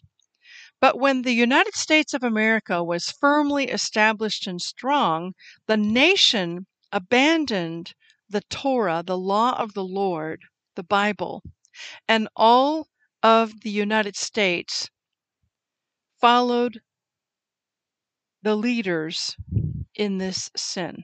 But 0.81 0.97
when 0.97 1.23
the 1.23 1.33
United 1.33 1.75
States 1.75 2.13
of 2.13 2.23
America 2.23 2.83
was 2.83 3.11
firmly 3.11 3.65
established 3.69 4.47
and 4.47 4.61
strong, 4.61 5.33
the 5.67 5.77
nation 5.77 6.67
abandoned 6.91 7.93
the 8.29 8.41
Torah, 8.49 9.03
the 9.05 9.17
law 9.17 9.57
of 9.57 9.73
the 9.73 9.83
Lord, 9.83 10.43
the 10.75 10.83
Bible, 10.83 11.43
and 12.07 12.29
all 12.35 12.87
of 13.21 13.61
the 13.61 13.69
United 13.69 14.15
States 14.15 14.89
followed 16.19 16.81
the 18.41 18.55
leaders 18.55 19.35
in 19.95 20.17
this 20.17 20.49
sin. 20.55 21.03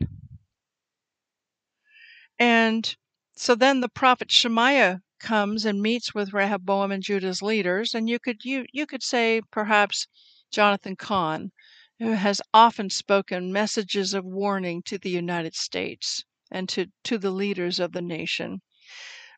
And 2.40 2.96
so 3.36 3.56
then 3.56 3.82
the 3.82 3.90
prophet 3.90 4.32
Shemaiah 4.32 5.02
comes 5.20 5.66
and 5.66 5.82
meets 5.82 6.14
with 6.14 6.34
Rehoboam 6.34 6.92
and 6.92 7.04
Judah's 7.04 7.42
leaders, 7.42 7.94
and 7.94 8.10
you 8.10 8.20
could 8.20 8.46
you 8.46 8.66
you 8.72 8.86
could 8.86 9.04
say 9.04 9.42
perhaps 9.52 10.08
Jonathan 10.52 10.96
Cahn, 10.96 11.52
who 12.00 12.12
has 12.12 12.42
often 12.54 12.90
spoken 12.90 13.52
messages 13.54 14.14
of 14.14 14.26
warning 14.26 14.82
to 14.84 14.98
the 14.98 15.10
United 15.10 15.56
States 15.56 16.24
and 16.52 16.70
to, 16.70 16.88
to 17.04 17.18
the 17.18 17.32
leaders 17.32 17.80
of 17.80 17.92
the 17.92 18.02
nation. 18.02 18.62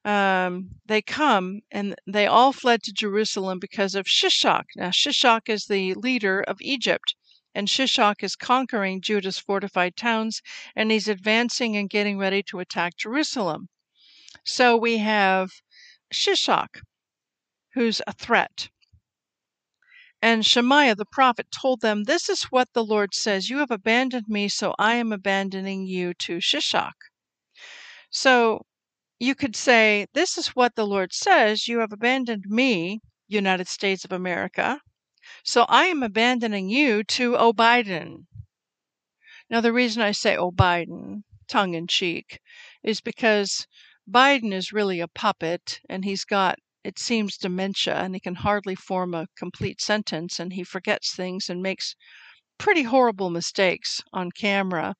Um, 0.04 0.72
they 0.86 1.02
come 1.02 1.62
and 1.72 1.96
they 2.06 2.28
all 2.28 2.54
fled 2.54 2.84
to 2.84 2.94
Jerusalem 2.94 3.60
because 3.60 3.96
of 3.96 4.06
Shishak. 4.08 4.66
Now, 4.76 4.90
Shishak 4.90 5.50
is 5.50 5.66
the 5.66 5.94
leader 5.96 6.42
of 6.42 6.58
Egypt, 6.62 7.16
and 7.54 7.68
Shishak 7.68 8.24
is 8.24 8.36
conquering 8.36 9.02
Judah's 9.02 9.40
fortified 9.40 9.96
towns, 9.96 10.42
and 10.76 10.92
he's 10.92 11.08
advancing 11.08 11.76
and 11.76 11.90
getting 11.90 12.18
ready 12.18 12.44
to 12.44 12.60
attack 12.60 12.98
Jerusalem. 12.98 13.70
So 14.46 14.78
we 14.78 14.98
have 14.98 15.52
Shishak, 16.14 16.82
who's 17.74 18.02
a 18.08 18.14
threat. 18.14 18.70
And 20.22 20.46
Shemaiah 20.46 20.96
the 20.96 21.06
prophet 21.06 21.52
told 21.52 21.82
them, 21.82 22.04
This 22.04 22.28
is 22.30 22.46
what 22.46 22.74
the 22.74 22.84
Lord 22.84 23.14
says 23.14 23.50
You 23.50 23.60
have 23.60 23.72
abandoned 23.72 24.28
me, 24.28 24.50
so 24.50 24.74
I 24.80 24.96
am 24.96 25.12
abandoning 25.12 25.86
you 25.86 26.14
to 26.16 26.38
Shishak. 26.40 26.96
So 28.10 28.66
you 29.20 29.36
could 29.36 29.56
say, 29.56 30.08
This 30.14 30.38
is 30.38 30.56
what 30.56 30.76
the 30.76 30.88
Lord 30.88 31.14
says 31.14 31.68
You 31.68 31.80
have 31.80 31.94
abandoned 31.94 32.46
me, 32.48 33.02
United 33.28 33.68
States 33.68 34.06
of 34.06 34.12
America, 34.12 34.82
so 35.44 35.64
I 35.70 35.86
am 35.86 36.04
abandoning 36.04 36.70
you 36.70 37.04
to 37.04 37.38
O'Biden. 37.38 38.28
Now, 39.50 39.62
the 39.62 39.74
reason 39.74 40.02
I 40.02 40.12
say 40.12 40.36
O'Biden, 40.36 41.24
tongue 41.48 41.74
in 41.74 41.88
cheek, 41.88 42.40
is 42.84 43.02
because 43.02 43.68
Biden 44.10 44.54
is 44.54 44.72
really 44.72 45.00
a 45.00 45.08
puppet, 45.08 45.82
and 45.90 46.06
he's 46.06 46.24
got, 46.24 46.60
it 46.84 46.98
seems, 46.98 47.38
dementia, 47.38 47.96
and 47.96 48.16
he 48.16 48.20
can 48.20 48.36
hardly 48.36 48.74
form 48.76 49.14
a 49.14 49.28
complete 49.36 49.82
sentence, 49.82 50.40
and 50.40 50.54
he 50.54 50.64
forgets 50.64 51.14
things 51.14 51.50
and 51.50 51.62
makes 51.62 51.96
pretty 52.58 52.84
horrible 52.84 53.30
mistakes 53.30 54.02
on 54.14 54.32
camera. 54.32 54.96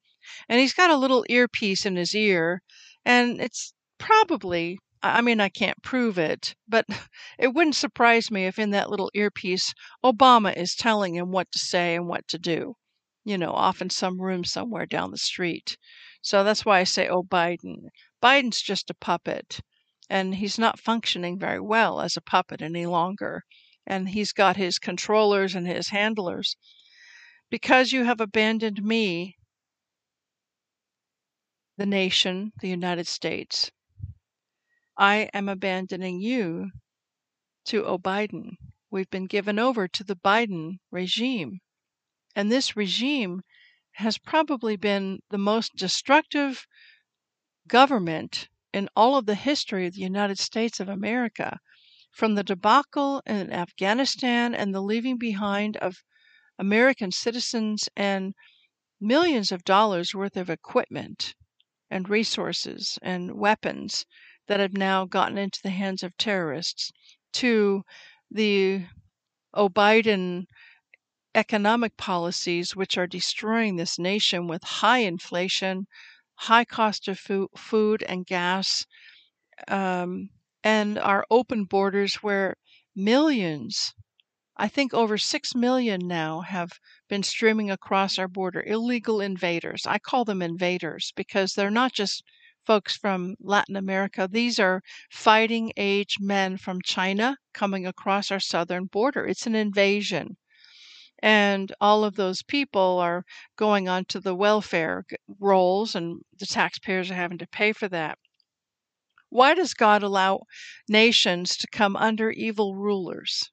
And 0.50 0.60
he's 0.60 0.74
got 0.74 0.90
a 0.90 0.98
little 0.98 1.26
earpiece 1.30 1.86
in 1.86 1.96
his 1.96 2.14
ear, 2.16 2.62
and 3.06 3.42
it's 3.42 3.74
probably 3.98 4.80
I 5.04 5.22
mean, 5.22 5.40
I 5.40 5.50
can't 5.50 5.82
prove 5.84 6.18
it, 6.18 6.56
but 6.68 6.86
it 7.40 7.54
wouldn't 7.54 7.76
surprise 7.76 8.32
me 8.32 8.46
if 8.46 8.60
in 8.60 8.72
that 8.72 8.90
little 8.90 9.12
earpiece, 9.14 9.74
Obama 10.04 10.56
is 10.58 10.76
telling 10.76 11.16
him 11.16 11.32
what 11.32 11.52
to 11.52 11.60
say 11.60 11.96
and 11.96 12.08
what 12.08 12.28
to 12.30 12.40
do, 12.40 12.76
you 13.28 13.38
know, 13.38 13.52
off 13.52 13.82
in 13.82 13.90
some 13.90 14.22
room 14.22 14.46
somewhere 14.46 14.86
down 14.86 15.12
the 15.12 15.18
street. 15.18 15.78
So 16.22 16.46
that's 16.46 16.64
why 16.64 16.80
I 16.80 16.86
say, 16.86 17.10
oh, 17.10 17.24
Biden. 17.24 17.90
Biden's 18.24 18.62
just 18.62 18.90
a 18.90 18.94
puppet, 18.94 19.60
and 20.10 20.36
he's 20.36 20.58
not 20.58 20.80
functioning 20.80 21.38
very 21.38 21.60
well 21.60 22.00
as 22.00 22.16
a 22.16 22.22
puppet 22.22 22.62
any 22.62 22.86
longer. 22.86 23.44
And 23.86 24.10
he's 24.10 24.32
got 24.32 24.56
his 24.56 24.80
controllers 24.80 25.56
and 25.56 25.68
his 25.68 25.90
handlers. 25.90 26.56
Because 27.50 27.92
you 27.92 28.06
have 28.06 28.22
abandoned 28.22 28.82
me, 28.82 29.36
the 31.76 31.86
nation, 31.86 32.54
the 32.62 32.70
United 32.70 33.08
States, 33.08 33.72
I 34.98 35.30
am 35.34 35.50
abandoning 35.50 36.22
you 36.22 36.72
to 37.66 37.86
oh, 37.86 37.96
O'Biden. 37.96 38.56
We've 38.90 39.10
been 39.10 39.28
given 39.28 39.60
over 39.60 39.90
to 39.90 40.04
the 40.06 40.16
Biden 40.16 40.78
regime. 40.92 41.60
And 42.36 42.52
this 42.52 42.76
regime 42.76 43.42
has 43.94 44.18
probably 44.18 44.76
been 44.76 45.20
the 45.30 45.38
most 45.38 45.76
destructive 45.76 46.68
government 47.68 48.50
in 48.74 48.90
all 48.96 49.16
of 49.16 49.26
the 49.26 49.36
history 49.36 49.88
of 49.88 49.94
the 49.94 50.02
United 50.02 50.38
States 50.38 50.80
of 50.80 50.90
America. 50.90 51.60
From 52.12 52.36
the 52.36 52.44
debacle 52.44 53.22
in 53.26 53.52
Afghanistan 53.52 54.54
and 54.54 54.74
the 54.74 54.82
leaving 54.82 55.18
behind 55.18 55.78
of 55.78 56.04
American 56.60 57.12
citizens 57.12 57.88
and 57.96 58.34
millions 59.00 59.52
of 59.52 59.64
dollars 59.64 60.14
worth 60.14 60.36
of 60.36 60.50
equipment 60.50 61.34
and 61.90 62.10
resources 62.10 63.00
and 63.02 63.36
weapons 63.36 64.06
that 64.48 64.60
have 64.60 64.74
now 64.74 65.06
gotten 65.06 65.38
into 65.38 65.60
the 65.64 65.70
hands 65.70 66.04
of 66.04 66.18
terrorists 66.18 66.92
to 67.34 67.84
the 68.30 68.86
O'Biden 69.54 70.46
economic 71.38 71.96
policies, 71.98 72.76
which 72.76 72.98
are 72.98 73.08
destroying 73.08 73.78
this 73.78 73.98
nation 73.98 74.48
with 74.48 74.64
high 74.66 75.00
inflation, 75.00 75.88
high 76.36 76.66
cost 76.66 77.08
of 77.08 77.20
food, 77.20 77.50
food 77.56 78.04
and 78.04 78.26
gas, 78.26 78.86
um, 79.68 80.30
and 80.64 80.98
our 81.00 81.26
open 81.32 81.64
borders 81.66 82.16
where 82.16 82.56
millions, 82.96 83.94
I 84.58 84.68
think 84.68 84.94
over 84.94 85.18
6 85.18 85.56
million 85.56 86.08
now, 86.08 86.42
have 86.42 86.80
been 87.10 87.24
streaming 87.24 87.72
across 87.72 88.20
our 88.20 88.28
border, 88.28 88.64
illegal 88.68 89.22
invaders. 89.22 89.86
I 89.88 90.00
call 90.00 90.26
them 90.26 90.42
invaders 90.42 91.14
because 91.16 91.54
they're 91.54 91.72
not 91.72 91.94
just 91.94 92.24
folks 92.66 92.98
from 92.98 93.36
Latin 93.40 93.76
America. 93.78 94.28
These 94.32 94.60
are 94.60 94.82
fighting 95.12 95.74
age 95.78 96.18
men 96.20 96.58
from 96.58 96.82
China 96.84 97.38
coming 97.54 97.88
across 97.88 98.32
our 98.32 98.40
southern 98.42 98.86
border. 98.86 99.26
It's 99.26 99.48
an 99.48 99.56
invasion. 99.56 100.38
And 101.20 101.74
all 101.82 102.04
of 102.04 102.16
those 102.16 102.44
people 102.44 103.00
are 103.00 103.26
going 103.56 103.90
onto 103.90 104.20
the 104.20 104.36
welfare 104.36 105.06
rolls, 105.40 105.96
and 105.96 106.22
the 106.38 106.46
taxpayers 106.46 107.10
are 107.10 107.16
having 107.16 107.38
to 107.40 107.48
pay 107.48 107.74
for 107.74 107.88
that. 107.90 108.20
Why 109.30 109.54
does 109.54 109.74
God 109.74 110.04
allow 110.04 110.42
nations 110.88 111.58
to 111.58 111.68
come 111.68 111.96
under 111.96 112.32
evil 112.32 112.76
rulers? 112.76 113.52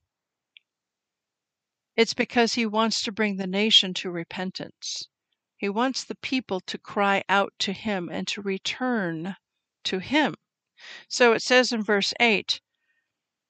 It's 1.96 2.14
because 2.14 2.54
He 2.54 2.66
wants 2.66 3.02
to 3.02 3.12
bring 3.12 3.36
the 3.36 3.46
nation 3.46 3.94
to 3.94 4.10
repentance. 4.10 5.08
He 5.56 5.68
wants 5.68 6.04
the 6.04 6.16
people 6.16 6.60
to 6.60 6.78
cry 6.78 7.24
out 7.28 7.54
to 7.60 7.72
him 7.72 8.10
and 8.10 8.28
to 8.28 8.42
return 8.42 9.36
to 9.84 9.98
him. 9.98 10.34
So 11.08 11.32
it 11.32 11.40
says 11.40 11.72
in 11.72 11.82
verse 11.82 12.12
8, 12.20 12.60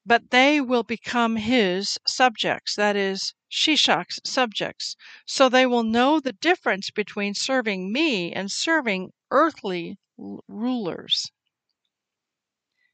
but 0.05 0.29
they 0.31 0.61
will 0.61 0.83
become 0.83 1.35
his 1.37 1.97
subjects, 2.05 2.75
that 2.75 2.95
is, 2.95 3.33
Shishak's 3.49 4.19
subjects. 4.23 4.95
So 5.25 5.49
they 5.49 5.65
will 5.65 5.83
know 5.83 6.19
the 6.19 6.33
difference 6.33 6.91
between 6.91 7.33
serving 7.33 7.91
me 7.91 8.31
and 8.31 8.51
serving 8.51 9.11
earthly 9.31 9.97
rulers. 10.17 11.31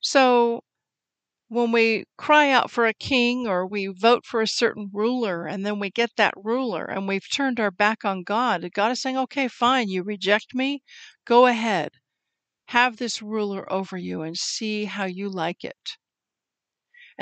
So 0.01 0.63
when 1.49 1.71
we 1.71 2.05
cry 2.17 2.49
out 2.49 2.71
for 2.71 2.85
a 2.87 2.93
king 2.93 3.47
or 3.47 3.67
we 3.67 3.87
vote 3.87 4.25
for 4.25 4.41
a 4.41 4.47
certain 4.47 4.89
ruler 4.93 5.45
and 5.45 5.65
then 5.65 5.79
we 5.79 5.89
get 5.91 6.15
that 6.17 6.33
ruler 6.37 6.85
and 6.85 7.07
we've 7.07 7.29
turned 7.29 7.59
our 7.59 7.71
back 7.71 8.05
on 8.05 8.23
God, 8.23 8.67
God 8.73 8.91
is 8.91 9.01
saying, 9.01 9.17
okay, 9.17 9.47
fine, 9.47 9.89
you 9.89 10.03
reject 10.03 10.55
me, 10.55 10.81
go 11.25 11.47
ahead. 11.47 11.91
Have 12.67 12.97
this 12.97 13.21
ruler 13.21 13.71
over 13.71 13.97
you 13.97 14.21
and 14.23 14.37
see 14.37 14.85
how 14.85 15.05
you 15.05 15.29
like 15.29 15.63
it. 15.63 15.97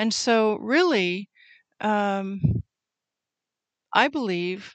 And 0.00 0.14
so, 0.14 0.56
really, 0.60 1.28
um, 1.78 2.40
I 3.92 4.08
believe 4.08 4.74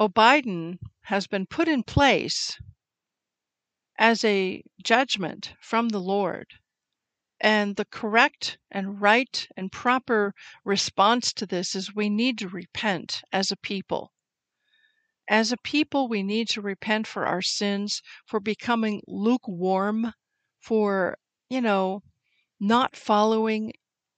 O'Biden 0.00 0.80
has 1.02 1.28
been 1.28 1.46
put 1.46 1.68
in 1.68 1.84
place 1.84 2.58
as 3.96 4.24
a 4.24 4.64
judgment 4.82 5.54
from 5.60 5.90
the 5.90 6.00
Lord 6.00 6.48
and 7.40 7.76
the 7.76 7.84
correct 7.84 8.58
and 8.72 9.00
right 9.00 9.46
and 9.56 9.70
proper 9.70 10.34
response 10.64 11.32
to 11.34 11.46
this 11.46 11.76
is 11.76 11.94
we 11.94 12.10
need 12.10 12.38
to 12.38 12.48
repent 12.48 13.22
as 13.30 13.52
a 13.52 13.56
people. 13.56 14.12
As 15.28 15.52
a 15.52 15.56
people, 15.58 16.08
we 16.08 16.24
need 16.24 16.48
to 16.48 16.60
repent 16.60 17.06
for 17.06 17.24
our 17.24 17.40
sins, 17.40 18.02
for 18.26 18.40
becoming 18.40 19.00
lukewarm, 19.06 20.12
for, 20.58 21.18
you 21.48 21.60
know, 21.60 22.02
not 22.58 22.96
following 22.96 23.72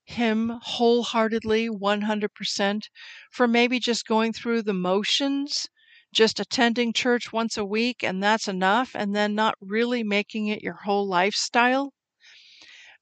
Him 0.07 0.59
wholeheartedly, 0.63 1.69
100%, 1.69 2.89
for 3.31 3.47
maybe 3.47 3.79
just 3.79 4.07
going 4.07 4.33
through 4.33 4.63
the 4.63 4.73
motions, 4.73 5.69
just 6.13 6.41
attending 6.41 6.93
church 6.93 7.33
once 7.33 7.57
a 7.57 7.65
week 7.65 8.03
and 8.03 8.23
that's 8.23 8.49
enough, 8.49 8.93
and 8.95 9.15
then 9.15 9.35
not 9.35 9.57
really 9.61 10.03
making 10.03 10.47
it 10.47 10.63
your 10.63 10.81
whole 10.85 11.07
lifestyle 11.07 11.93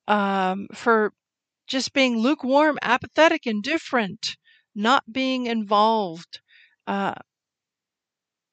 um, 0.08 0.66
for 0.74 1.12
just 1.66 1.92
being 1.92 2.18
lukewarm, 2.18 2.78
apathetic, 2.82 3.46
indifferent, 3.46 4.36
not 4.74 5.12
being 5.12 5.46
involved, 5.46 6.40
uh, 6.86 7.14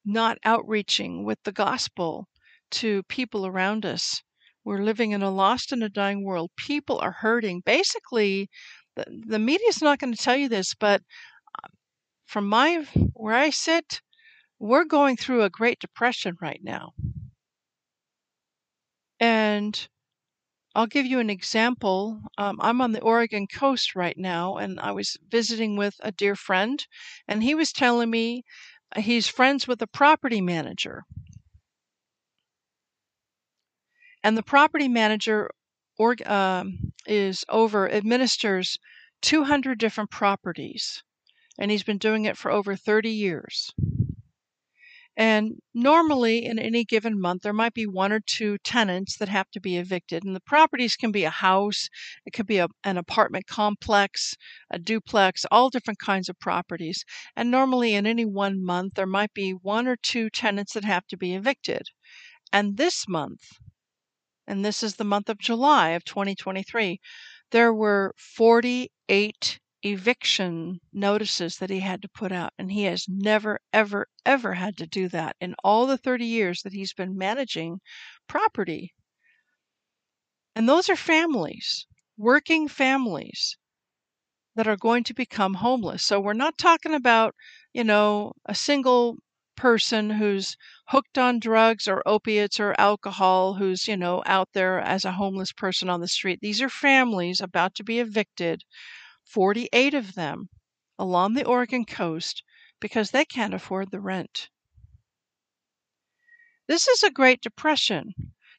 not 0.04 0.36
outreaching 0.44 1.24
with 1.24 1.42
the 1.44 1.52
gospel 1.52 2.28
to 2.70 3.02
people 3.04 3.46
around 3.46 3.86
us. 3.86 4.22
We're 4.64 4.82
living 4.82 5.12
in 5.12 5.22
a 5.22 5.30
lost 5.30 5.72
and 5.72 5.82
a 5.82 5.88
dying 5.88 6.24
world. 6.24 6.50
People 6.56 6.98
are 6.98 7.12
hurting. 7.12 7.62
Basically, 7.64 8.48
the, 8.96 9.04
the 9.26 9.38
media 9.38 9.68
is 9.68 9.82
not 9.82 9.98
going 9.98 10.14
to 10.14 10.22
tell 10.22 10.36
you 10.36 10.48
this, 10.48 10.74
but 10.74 11.02
um, 11.62 11.70
from 12.26 12.48
my 12.48 12.86
where 13.14 13.34
I 13.36 13.50
sit, 13.50 14.00
we're 14.58 14.84
going 14.84 15.16
through 15.16 15.42
a 15.42 15.50
Great 15.50 15.78
Depression 15.80 16.36
right 16.40 16.60
now. 16.62 16.92
And 19.18 19.88
I'll 20.74 20.86
give 20.86 21.06
you 21.06 21.18
an 21.18 21.30
example. 21.30 22.20
Um, 22.38 22.58
I'm 22.60 22.80
on 22.80 22.92
the 22.92 23.00
Oregon 23.00 23.46
coast 23.46 23.96
right 23.96 24.16
now, 24.16 24.56
and 24.56 24.78
I 24.78 24.92
was 24.92 25.16
visiting 25.28 25.76
with 25.76 25.94
a 26.00 26.12
dear 26.12 26.36
friend, 26.36 26.86
and 27.26 27.42
he 27.42 27.54
was 27.54 27.72
telling 27.72 28.10
me 28.10 28.44
uh, 28.94 29.00
he's 29.00 29.26
friends 29.26 29.66
with 29.66 29.82
a 29.82 29.86
property 29.88 30.40
manager. 30.40 31.02
And 34.22 34.36
the 34.36 34.42
property 34.42 34.88
manager 34.88 35.50
org, 35.98 36.26
um, 36.26 36.92
is 37.06 37.44
over, 37.48 37.90
administers 37.90 38.78
200 39.22 39.78
different 39.78 40.10
properties, 40.10 41.02
and 41.58 41.70
he's 41.70 41.82
been 41.82 41.98
doing 41.98 42.24
it 42.24 42.38
for 42.38 42.50
over 42.50 42.74
30 42.76 43.10
years. 43.10 43.70
And 45.16 45.60
normally, 45.74 46.46
in 46.46 46.58
any 46.58 46.84
given 46.84 47.20
month, 47.20 47.42
there 47.42 47.52
might 47.52 47.74
be 47.74 47.86
one 47.86 48.12
or 48.12 48.20
two 48.20 48.56
tenants 48.58 49.18
that 49.18 49.28
have 49.28 49.50
to 49.50 49.60
be 49.60 49.76
evicted. 49.76 50.24
And 50.24 50.34
the 50.34 50.40
properties 50.40 50.96
can 50.96 51.12
be 51.12 51.24
a 51.24 51.30
house, 51.30 51.90
it 52.24 52.32
could 52.32 52.46
be 52.46 52.56
a, 52.58 52.68
an 52.84 52.96
apartment 52.96 53.46
complex, 53.46 54.34
a 54.70 54.78
duplex, 54.78 55.44
all 55.50 55.68
different 55.68 55.98
kinds 55.98 56.30
of 56.30 56.38
properties. 56.40 57.04
And 57.36 57.50
normally, 57.50 57.94
in 57.94 58.06
any 58.06 58.24
one 58.24 58.64
month, 58.64 58.94
there 58.94 59.06
might 59.06 59.34
be 59.34 59.50
one 59.50 59.86
or 59.86 59.96
two 59.96 60.30
tenants 60.30 60.72
that 60.72 60.84
have 60.84 61.06
to 61.08 61.18
be 61.18 61.34
evicted. 61.34 61.82
And 62.52 62.78
this 62.78 63.06
month, 63.06 63.42
and 64.50 64.64
this 64.64 64.82
is 64.82 64.96
the 64.96 65.04
month 65.04 65.28
of 65.28 65.38
July 65.38 65.90
of 65.90 66.04
2023, 66.04 67.00
there 67.52 67.72
were 67.72 68.12
48 68.18 69.60
eviction 69.84 70.80
notices 70.92 71.58
that 71.58 71.70
he 71.70 71.78
had 71.78 72.02
to 72.02 72.08
put 72.08 72.32
out. 72.32 72.52
And 72.58 72.72
he 72.72 72.82
has 72.82 73.06
never, 73.08 73.60
ever, 73.72 74.08
ever 74.26 74.54
had 74.54 74.76
to 74.78 74.88
do 74.88 75.08
that 75.10 75.36
in 75.40 75.54
all 75.62 75.86
the 75.86 75.96
30 75.96 76.26
years 76.26 76.62
that 76.62 76.72
he's 76.72 76.92
been 76.92 77.16
managing 77.16 77.78
property. 78.26 78.92
And 80.56 80.68
those 80.68 80.90
are 80.90 80.96
families, 80.96 81.86
working 82.16 82.66
families 82.66 83.56
that 84.56 84.66
are 84.66 84.76
going 84.76 85.04
to 85.04 85.14
become 85.14 85.54
homeless. 85.54 86.04
So 86.04 86.18
we're 86.18 86.32
not 86.32 86.58
talking 86.58 86.92
about, 86.92 87.36
you 87.72 87.84
know, 87.84 88.32
a 88.46 88.54
single 88.56 89.16
person 89.60 90.08
who's 90.08 90.56
hooked 90.86 91.18
on 91.18 91.38
drugs 91.38 91.86
or 91.86 92.02
opiates 92.08 92.58
or 92.58 92.74
alcohol 92.78 93.52
who's, 93.52 93.86
you 93.86 93.94
know, 93.94 94.22
out 94.24 94.48
there 94.54 94.80
as 94.80 95.04
a 95.04 95.12
homeless 95.12 95.52
person 95.52 95.90
on 95.90 96.00
the 96.00 96.08
street. 96.08 96.38
These 96.40 96.62
are 96.62 96.70
families 96.70 97.42
about 97.42 97.74
to 97.74 97.84
be 97.84 97.98
evicted, 97.98 98.64
48 99.26 99.92
of 99.92 100.14
them 100.14 100.48
along 100.98 101.34
the 101.34 101.44
Oregon 101.44 101.84
coast 101.84 102.42
because 102.80 103.10
they 103.10 103.26
can't 103.26 103.52
afford 103.52 103.90
the 103.90 104.00
rent. 104.00 104.48
This 106.66 106.88
is 106.88 107.02
a 107.02 107.10
Great 107.10 107.42
Depression. 107.42 108.14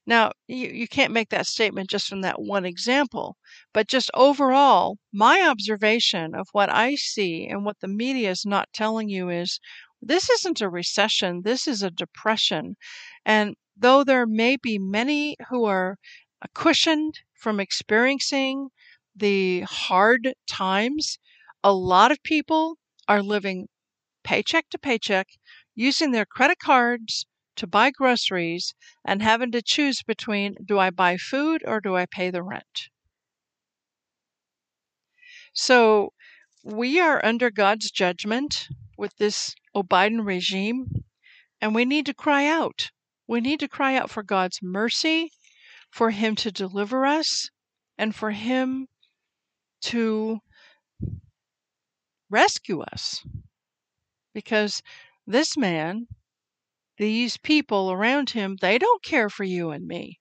Now, 0.05 0.33
you, 0.47 0.67
you 0.67 0.87
can't 0.87 1.13
make 1.13 1.29
that 1.29 1.47
statement 1.47 1.89
just 1.89 2.07
from 2.07 2.21
that 2.21 2.39
one 2.39 2.65
example, 2.65 3.37
but 3.73 3.87
just 3.87 4.11
overall, 4.13 4.99
my 5.11 5.41
observation 5.41 6.35
of 6.35 6.47
what 6.51 6.71
I 6.71 6.93
see 6.93 7.47
and 7.47 7.65
what 7.65 7.79
the 7.79 7.87
media 7.87 8.29
is 8.29 8.45
not 8.45 8.71
telling 8.71 9.09
you 9.09 9.29
is 9.29 9.59
this 10.01 10.29
isn't 10.29 10.61
a 10.61 10.69
recession, 10.69 11.41
this 11.43 11.67
is 11.67 11.83
a 11.83 11.91
depression. 11.91 12.75
And 13.25 13.55
though 13.77 14.03
there 14.03 14.25
may 14.25 14.57
be 14.57 14.79
many 14.79 15.37
who 15.49 15.65
are 15.65 15.97
cushioned 16.53 17.19
from 17.33 17.59
experiencing 17.59 18.69
the 19.15 19.61
hard 19.61 20.33
times, 20.47 21.19
a 21.63 21.73
lot 21.73 22.11
of 22.11 22.23
people 22.23 22.77
are 23.07 23.21
living 23.21 23.67
paycheck 24.23 24.69
to 24.69 24.77
paycheck, 24.77 25.27
using 25.75 26.11
their 26.11 26.25
credit 26.25 26.59
cards 26.59 27.25
to 27.55 27.67
buy 27.67 27.91
groceries 27.91 28.73
and 29.05 29.21
having 29.21 29.51
to 29.51 29.61
choose 29.61 30.01
between 30.03 30.55
do 30.65 30.79
I 30.79 30.89
buy 30.89 31.17
food 31.17 31.63
or 31.65 31.79
do 31.79 31.95
I 31.95 32.05
pay 32.05 32.31
the 32.31 32.43
rent? 32.43 32.89
So 35.53 36.13
we 36.63 36.99
are 36.99 37.23
under 37.25 37.51
God's 37.51 37.91
judgment 37.91 38.67
with 38.97 39.15
this 39.17 39.55
Biden 39.75 40.25
regime, 40.25 41.03
and 41.59 41.73
we 41.73 41.85
need 41.85 42.05
to 42.05 42.13
cry 42.13 42.45
out. 42.45 42.91
We 43.27 43.41
need 43.41 43.59
to 43.61 43.67
cry 43.67 43.95
out 43.95 44.09
for 44.09 44.23
God's 44.23 44.59
mercy, 44.61 45.31
for 45.89 46.11
Him 46.11 46.35
to 46.37 46.51
deliver 46.51 47.05
us, 47.05 47.49
and 47.97 48.13
for 48.13 48.31
Him 48.31 48.87
to 49.81 50.39
rescue 52.29 52.81
us. 52.81 53.23
Because 54.33 54.81
this 55.25 55.57
man 55.57 56.07
these 57.01 57.35
people 57.37 57.91
around 57.91 58.29
him, 58.29 58.57
they 58.61 58.77
don't 58.77 59.01
care 59.01 59.27
for 59.27 59.43
you 59.43 59.71
and 59.71 59.87
me. 59.87 60.19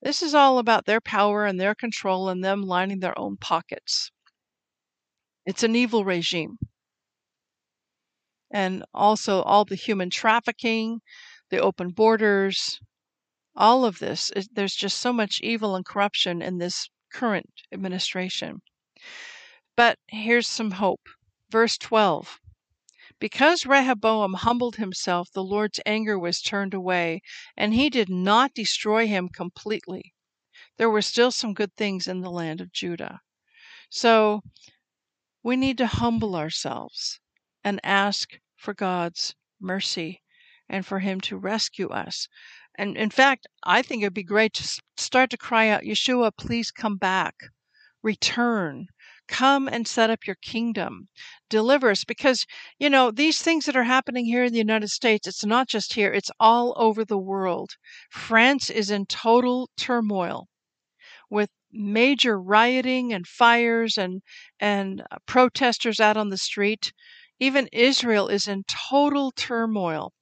This 0.00 0.22
is 0.22 0.34
all 0.34 0.58
about 0.58 0.86
their 0.86 1.00
power 1.00 1.44
and 1.44 1.60
their 1.60 1.74
control 1.74 2.30
and 2.30 2.42
them 2.42 2.62
lining 2.62 3.00
their 3.00 3.18
own 3.18 3.36
pockets. 3.36 4.10
It's 5.44 5.62
an 5.62 5.76
evil 5.76 6.06
regime. 6.06 6.58
And 8.50 8.84
also, 8.94 9.42
all 9.42 9.64
the 9.64 9.74
human 9.74 10.10
trafficking, 10.10 11.00
the 11.50 11.58
open 11.58 11.90
borders, 11.90 12.80
all 13.54 13.84
of 13.84 13.98
this, 13.98 14.30
there's 14.52 14.74
just 14.74 14.98
so 14.98 15.12
much 15.12 15.40
evil 15.42 15.74
and 15.74 15.84
corruption 15.84 16.40
in 16.40 16.58
this 16.58 16.88
current 17.12 17.50
administration. 17.72 18.62
But 19.76 19.98
here's 20.08 20.48
some 20.48 20.72
hope. 20.72 21.08
Verse 21.50 21.78
12 21.78 22.40
because 23.20 23.66
Rehoboam 23.66 24.34
humbled 24.34 24.76
himself, 24.76 25.32
the 25.32 25.42
Lord's 25.42 25.80
anger 25.84 26.16
was 26.16 26.40
turned 26.40 26.72
away, 26.72 27.20
and 27.56 27.74
he 27.74 27.90
did 27.90 28.08
not 28.08 28.54
destroy 28.54 29.08
him 29.08 29.28
completely. 29.28 30.14
There 30.76 30.88
were 30.88 31.02
still 31.02 31.32
some 31.32 31.52
good 31.52 31.74
things 31.74 32.06
in 32.06 32.20
the 32.20 32.30
land 32.30 32.60
of 32.60 32.72
Judah. 32.72 33.20
So 33.90 34.42
we 35.42 35.56
need 35.56 35.78
to 35.78 35.86
humble 35.88 36.36
ourselves 36.36 37.18
and 37.68 37.80
ask 37.84 38.40
for 38.56 38.74
God's 38.74 39.34
mercy 39.60 40.22
and 40.68 40.86
for 40.86 41.00
Him 41.00 41.20
to 41.22 41.36
rescue 41.36 41.88
us. 41.88 42.28
And 42.76 42.96
in 42.96 43.10
fact, 43.10 43.46
I 43.62 43.82
think 43.82 44.02
it'd 44.02 44.14
be 44.14 44.22
great 44.22 44.54
to 44.54 44.80
start 44.96 45.30
to 45.30 45.36
cry 45.36 45.68
out, 45.68 45.82
Yeshua, 45.82 46.32
please 46.36 46.70
come 46.70 46.96
back, 46.96 47.34
return, 48.02 48.88
Come 49.28 49.68
and 49.68 49.86
set 49.86 50.08
up 50.08 50.26
your 50.26 50.36
kingdom. 50.36 51.08
Deliver 51.50 51.90
us 51.90 52.02
because, 52.02 52.46
you 52.78 52.88
know, 52.88 53.10
these 53.10 53.42
things 53.42 53.66
that 53.66 53.76
are 53.76 53.84
happening 53.84 54.24
here 54.24 54.44
in 54.44 54.52
the 54.52 54.58
United 54.58 54.88
States, 54.88 55.28
it's 55.28 55.44
not 55.44 55.68
just 55.68 55.92
here, 55.92 56.10
it's 56.10 56.30
all 56.40 56.72
over 56.78 57.04
the 57.04 57.18
world. 57.18 57.76
France 58.10 58.70
is 58.70 58.90
in 58.90 59.04
total 59.04 59.68
turmoil 59.76 60.48
with 61.28 61.50
major 61.70 62.40
rioting 62.40 63.12
and 63.12 63.26
fires 63.26 63.98
and 63.98 64.22
and 64.58 65.02
uh, 65.10 65.18
protesters 65.26 66.00
out 66.00 66.16
on 66.16 66.30
the 66.30 66.38
street. 66.38 66.94
Even 67.40 67.68
Israel 67.72 68.28
is 68.28 68.48
in 68.48 68.64
total 68.64 69.30
turmoil 69.30 70.12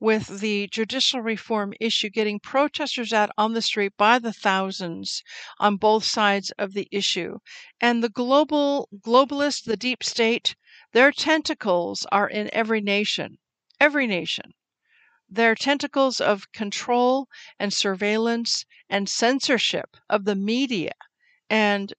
with 0.00 0.40
the 0.40 0.66
judicial 0.72 1.20
reform 1.20 1.72
issue 1.80 2.10
getting 2.10 2.40
protesters 2.40 3.12
out 3.12 3.30
on 3.38 3.52
the 3.52 3.62
street 3.62 3.92
by 3.96 4.18
the 4.18 4.32
thousands 4.32 5.22
on 5.58 5.76
both 5.76 6.04
sides 6.04 6.50
of 6.58 6.72
the 6.72 6.88
issue. 6.90 7.38
And 7.80 8.02
the 8.02 8.08
global 8.08 8.88
globalists, 9.00 9.62
the 9.62 9.76
deep 9.76 10.02
state, 10.02 10.56
their 10.92 11.12
tentacles 11.12 12.06
are 12.10 12.28
in 12.28 12.50
every 12.52 12.80
nation. 12.80 13.38
Every 13.80 14.06
nation. 14.06 14.52
Their 15.28 15.54
tentacles 15.54 16.20
of 16.20 16.50
control 16.52 17.28
and 17.58 17.72
surveillance 17.72 18.64
and 18.88 19.08
censorship 19.08 19.96
of 20.08 20.24
the 20.24 20.36
media 20.36 20.92
and 21.48 21.92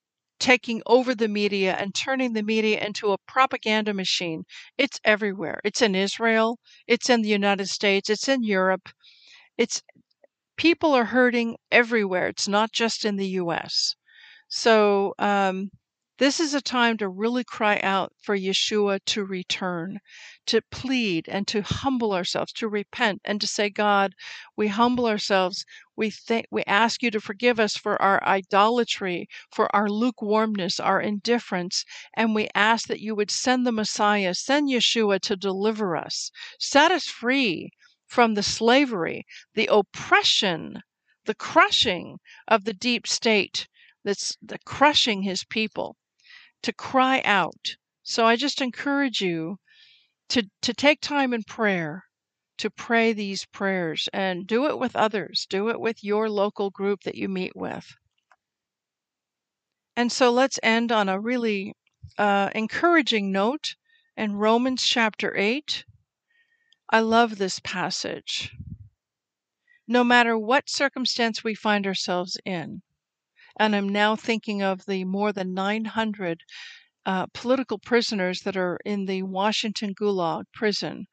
taking 0.46 0.80
over 0.86 1.16
the 1.16 1.28
media 1.28 1.74
and 1.74 1.96
turning 1.96 2.34
the 2.34 2.44
media 2.44 2.80
into 2.80 3.12
a 3.12 3.18
propaganda 3.28 3.92
machine. 3.96 4.44
It's 4.78 5.00
everywhere. 5.04 5.60
It's 5.64 5.82
in 5.82 5.96
Israel, 5.96 6.60
it's 6.86 7.10
in 7.10 7.24
the 7.24 7.30
United 7.30 7.68
States, 7.68 8.12
it's 8.12 8.30
in 8.30 8.44
Europe. 8.44 8.88
It's 9.58 9.82
people 10.56 10.94
are 10.94 11.06
hurting 11.06 11.58
everywhere. 11.72 12.28
It's 12.28 12.48
not 12.48 12.72
just 12.72 13.06
in 13.06 13.16
the 13.16 13.30
US. 13.44 13.96
So 14.48 15.16
um, 15.18 15.72
this 16.18 16.40
is 16.40 16.54
a 16.54 16.62
time 16.62 16.96
to 16.98 17.10
really 17.10 17.44
cry 17.44 17.78
out 17.84 18.14
for 18.22 18.38
Yeshua 18.38 19.02
to 19.06 19.26
return, 19.26 20.00
to 20.46 20.62
plead 20.72 21.28
and 21.28 21.46
to 21.50 21.62
humble 21.62 22.14
ourselves, 22.14 22.54
to 22.54 22.70
repent 22.70 23.22
and 23.26 23.42
to 23.42 23.48
say, 23.48 23.70
God, 23.70 24.16
we 24.56 24.70
humble 24.70 25.08
ourselves. 25.08 25.66
We 25.94 26.10
think 26.10 26.46
we 26.50 26.64
ask 26.64 27.04
you 27.04 27.12
to 27.12 27.20
forgive 27.20 27.60
us 27.60 27.76
for 27.76 28.02
our 28.02 28.24
idolatry, 28.24 29.28
for 29.52 29.74
our 29.76 29.90
lukewarmness, 29.90 30.80
our 30.80 31.02
indifference, 31.02 31.84
and 32.16 32.34
we 32.34 32.48
ask 32.56 32.88
that 32.88 33.02
you 33.02 33.14
would 33.14 33.30
send 33.30 33.68
the 33.68 33.74
Messiah, 33.74 34.34
send 34.36 34.70
Yeshua 34.70 35.20
to 35.20 35.36
deliver 35.36 35.98
us, 35.98 36.32
set 36.58 36.92
us 36.92 37.08
free 37.08 37.72
from 38.08 38.36
the 38.36 38.44
slavery, 38.44 39.26
the 39.54 39.68
oppression, 39.70 40.82
the 41.26 41.36
crushing 41.36 42.20
of 42.48 42.64
the 42.64 42.74
deep 42.74 43.06
state 43.06 43.68
that's 44.06 44.38
the 44.42 44.60
crushing 44.60 45.24
his 45.24 45.44
people 45.44 45.98
to 46.66 46.74
cry 46.74 47.22
out. 47.24 47.76
So 48.02 48.26
I 48.26 48.36
just 48.36 48.60
encourage 48.60 49.22
you 49.22 49.58
to, 50.30 50.50
to 50.64 50.74
take 50.74 51.00
time 51.00 51.32
in 51.32 51.44
prayer, 51.44 52.06
to 52.58 52.72
pray 52.72 53.14
these 53.14 53.46
prayers 53.46 54.10
and 54.12 54.48
do 54.48 54.66
it 54.66 54.80
with 54.80 54.96
others. 54.96 55.46
Do 55.48 55.70
it 55.70 55.80
with 55.80 56.04
your 56.04 56.28
local 56.28 56.72
group 56.72 57.04
that 57.04 57.14
you 57.14 57.30
meet 57.30 57.56
with. 57.56 57.86
And 59.96 60.12
so 60.12 60.32
let's 60.32 60.60
end 60.64 60.92
on 60.92 61.08
a 61.08 61.20
really 61.20 61.76
uh, 62.18 62.50
encouraging 62.56 63.32
note 63.32 63.76
in 64.18 64.36
Romans 64.36 64.84
chapter 64.84 65.38
8. 65.38 65.86
I 66.90 67.00
love 67.02 67.38
this 67.38 67.60
passage. 67.60 68.56
No 69.88 70.04
matter 70.04 70.36
what 70.36 70.68
circumstance 70.68 71.44
we 71.44 71.54
find 71.54 71.86
ourselves 71.86 72.40
in, 72.44 72.82
and 73.60 73.76
I'm 73.76 73.90
now 73.90 74.16
thinking 74.16 74.62
of 74.62 74.86
the 74.86 75.04
more 75.06 75.32
than 75.32 75.54
900 75.54 76.42
uh, 77.06 77.28
political 77.34 77.78
prisoners 77.78 78.42
that 78.42 78.58
are 78.58 78.80
in 78.86 79.06
the 79.06 79.24
Washington 79.24 79.94
Gulag 79.94 80.46
prison 80.54 81.06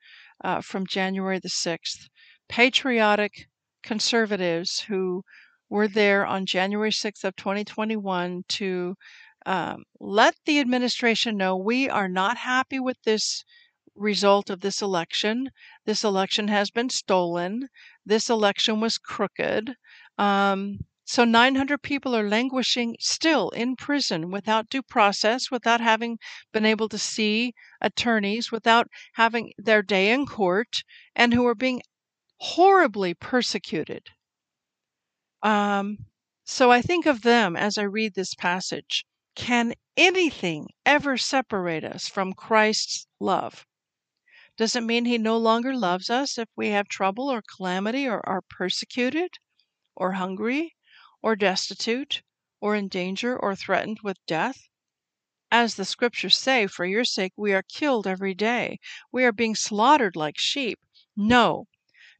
uh, 0.42 0.60
from 0.60 0.86
January 0.86 1.38
the 1.38 1.48
6th. 1.48 2.08
Patriotic 2.48 3.46
conservatives 3.82 4.80
who 4.88 5.22
were 5.68 5.88
there 5.88 6.26
on 6.26 6.46
January 6.46 6.90
6th 6.90 7.24
of 7.24 7.36
2021 7.36 8.42
to 8.48 8.94
um, 9.46 9.84
let 10.00 10.34
the 10.46 10.60
administration 10.60 11.36
know 11.36 11.56
we 11.56 11.88
are 11.88 12.08
not 12.08 12.36
happy 12.36 12.78
with 12.78 12.96
this 13.04 13.44
result 13.94 14.50
of 14.50 14.60
this 14.60 14.80
election. 14.80 15.50
This 15.84 16.04
election 16.04 16.48
has 16.48 16.70
been 16.70 16.88
stolen. 16.88 17.68
This 18.06 18.30
election 18.30 18.80
was 18.80 18.98
crooked. 18.98 19.74
Um, 20.18 20.78
so 21.04 21.24
900 21.24 21.82
people 21.82 22.14
are 22.16 22.28
languishing 22.28 22.96
still 23.00 23.50
in 23.50 23.76
prison 23.76 24.30
without 24.30 24.68
due 24.70 24.82
process, 24.82 25.50
without 25.50 25.80
having 25.80 26.18
been 26.52 26.64
able 26.64 26.88
to 26.88 26.98
see 26.98 27.54
attorneys, 27.80 28.50
without 28.52 28.88
having 29.14 29.52
their 29.58 29.82
day 29.82 30.10
in 30.12 30.26
court, 30.26 30.82
and 31.14 31.34
who 31.34 31.46
are 31.46 31.54
being 31.54 31.82
horribly 32.38 33.14
persecuted. 33.14 34.10
Um, 35.42 36.06
so 36.44 36.70
I 36.72 36.82
think 36.82 37.06
of 37.06 37.22
them 37.22 37.56
as 37.56 37.78
I 37.78 37.82
read 37.82 38.14
this 38.14 38.34
passage. 38.34 39.04
Can 39.34 39.74
anything 39.96 40.68
ever 40.84 41.16
separate 41.16 41.84
us 41.84 42.08
from 42.08 42.32
Christ's 42.32 43.06
love? 43.20 43.64
Does 44.56 44.74
it 44.76 44.82
mean 44.82 45.04
he 45.04 45.18
no 45.18 45.36
longer 45.36 45.76
loves 45.76 46.08
us 46.10 46.38
if 46.38 46.48
we 46.56 46.68
have 46.70 46.88
trouble 46.88 47.30
or 47.30 47.42
calamity 47.42 48.08
or 48.08 48.26
are 48.26 48.40
persecuted 48.40 49.34
or 49.96 50.12
hungry 50.12 50.74
or 51.22 51.36
destitute 51.36 52.22
or 52.60 52.74
in 52.74 52.88
danger 52.88 53.38
or 53.38 53.54
threatened 53.54 54.00
with 54.02 54.18
death? 54.26 54.68
As 55.50 55.76
the 55.76 55.84
scriptures 55.84 56.36
say, 56.36 56.66
for 56.66 56.84
your 56.84 57.04
sake 57.04 57.32
we 57.36 57.52
are 57.52 57.62
killed 57.62 58.06
every 58.06 58.34
day. 58.34 58.78
We 59.12 59.24
are 59.24 59.32
being 59.32 59.54
slaughtered 59.54 60.16
like 60.16 60.38
sheep. 60.38 60.80
No, 61.16 61.66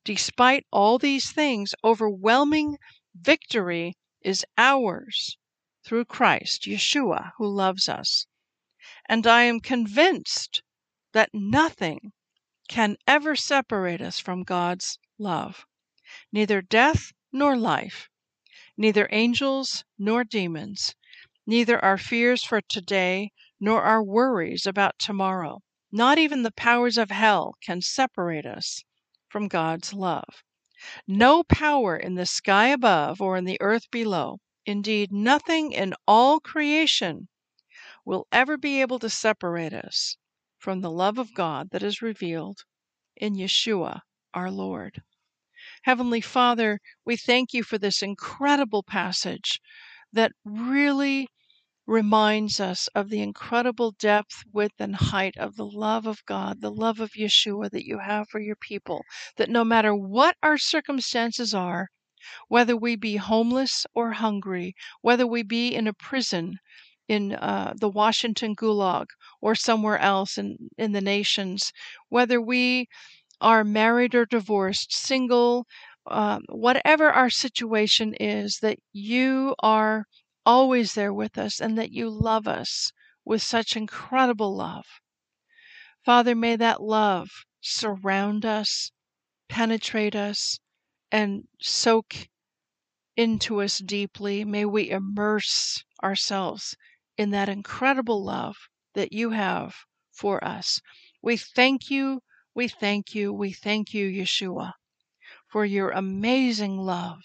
despite 0.04 0.66
all 0.70 0.98
these 0.98 1.32
things, 1.32 1.74
overwhelming 1.82 2.76
victory 3.14 3.94
is 4.20 4.44
ours 4.56 5.36
through 5.84 6.04
Christ, 6.04 6.62
Yeshua, 6.62 7.32
who 7.38 7.46
loves 7.48 7.88
us. 7.88 8.26
And 9.08 9.26
I 9.26 9.44
am 9.44 9.60
convinced 9.60 10.62
that 11.12 11.30
nothing 11.32 12.12
can 12.68 12.96
ever 13.06 13.34
separate 13.36 14.00
us 14.00 14.18
from 14.18 14.44
God's 14.44 14.98
love. 15.18 15.66
Neither 16.32 16.62
death 16.62 17.12
nor 17.32 17.56
life, 17.56 18.08
neither 18.76 19.08
angels 19.10 19.84
nor 19.98 20.24
demons, 20.24 20.94
neither 21.46 21.82
our 21.84 21.98
fears 21.98 22.44
for 22.44 22.60
today 22.60 23.30
nor 23.60 23.82
our 23.82 24.02
worries 24.02 24.66
about 24.66 24.98
tomorrow, 24.98 25.60
not 25.90 26.18
even 26.18 26.42
the 26.42 26.52
powers 26.52 26.96
of 26.96 27.10
hell 27.10 27.54
can 27.62 27.80
separate 27.80 28.46
us 28.46 28.82
from 29.28 29.48
God's 29.48 29.92
love. 29.92 30.42
No 31.06 31.44
power 31.44 31.96
in 31.96 32.14
the 32.14 32.26
sky 32.26 32.68
above 32.68 33.20
or 33.20 33.36
in 33.36 33.44
the 33.44 33.60
earth 33.60 33.90
below, 33.90 34.38
indeed, 34.66 35.12
nothing 35.12 35.72
in 35.72 35.94
all 36.08 36.40
creation, 36.40 37.28
will 38.04 38.26
ever 38.32 38.56
be 38.56 38.80
able 38.80 38.98
to 38.98 39.10
separate 39.10 39.72
us 39.72 40.16
from 40.58 40.80
the 40.80 40.90
love 40.90 41.18
of 41.18 41.34
God 41.34 41.70
that 41.70 41.82
is 41.82 42.02
revealed 42.02 42.64
in 43.16 43.34
Yeshua 43.34 44.00
our 44.34 44.50
Lord. 44.50 45.02
Heavenly 45.82 46.20
Father, 46.20 46.80
we 47.04 47.16
thank 47.16 47.52
you 47.52 47.62
for 47.62 47.78
this 47.78 48.02
incredible 48.02 48.82
passage 48.82 49.60
that 50.12 50.32
really 50.44 51.28
reminds 51.86 52.60
us 52.60 52.88
of 52.94 53.10
the 53.10 53.20
incredible 53.20 53.92
depth, 53.98 54.44
width, 54.52 54.74
and 54.78 54.94
height 54.94 55.36
of 55.36 55.56
the 55.56 55.66
love 55.66 56.06
of 56.06 56.24
God, 56.26 56.60
the 56.60 56.70
love 56.70 57.00
of 57.00 57.12
Yeshua 57.12 57.70
that 57.70 57.86
you 57.86 57.98
have 57.98 58.28
for 58.28 58.40
your 58.40 58.56
people. 58.56 59.04
That 59.36 59.50
no 59.50 59.64
matter 59.64 59.94
what 59.94 60.36
our 60.42 60.58
circumstances 60.58 61.52
are, 61.54 61.88
whether 62.48 62.76
we 62.76 62.96
be 62.96 63.16
homeless 63.16 63.84
or 63.94 64.12
hungry, 64.12 64.74
whether 65.00 65.26
we 65.26 65.42
be 65.42 65.74
in 65.74 65.86
a 65.86 65.92
prison 65.92 66.58
in 67.08 67.32
uh, 67.32 67.74
the 67.76 67.88
Washington 67.90 68.54
Gulag 68.54 69.06
or 69.40 69.54
somewhere 69.54 69.98
else 69.98 70.38
in, 70.38 70.56
in 70.78 70.92
the 70.92 71.00
nations, 71.00 71.72
whether 72.08 72.40
we 72.40 72.86
are 73.42 73.64
married 73.64 74.14
or 74.14 74.24
divorced, 74.24 74.92
single, 74.94 75.66
um, 76.06 76.44
whatever 76.48 77.10
our 77.10 77.30
situation 77.30 78.14
is, 78.14 78.60
that 78.60 78.78
you 78.92 79.54
are 79.58 80.06
always 80.46 80.94
there 80.94 81.12
with 81.12 81.36
us 81.36 81.60
and 81.60 81.76
that 81.78 81.92
you 81.92 82.08
love 82.08 82.48
us 82.48 82.92
with 83.24 83.42
such 83.42 83.76
incredible 83.76 84.56
love. 84.56 84.86
Father, 86.04 86.34
may 86.36 86.54
that 86.54 86.80
love 86.82 87.44
surround 87.60 88.44
us, 88.46 88.92
penetrate 89.48 90.14
us, 90.14 90.60
and 91.10 91.48
soak 91.60 92.28
into 93.16 93.62
us 93.62 93.78
deeply. 93.78 94.44
May 94.44 94.64
we 94.64 94.90
immerse 94.90 95.84
ourselves 96.02 96.76
in 97.16 97.30
that 97.30 97.48
incredible 97.48 98.24
love 98.24 98.56
that 98.94 99.12
you 99.12 99.30
have 99.30 99.74
for 100.12 100.42
us. 100.44 100.80
We 101.22 101.36
thank 101.36 101.90
you 101.90 102.22
we 102.54 102.68
thank 102.68 103.14
you, 103.14 103.32
we 103.32 103.52
thank 103.52 103.94
you, 103.94 104.08
Yeshua, 104.10 104.72
for 105.48 105.64
your 105.64 105.90
amazing 105.90 106.78
love. 106.78 107.22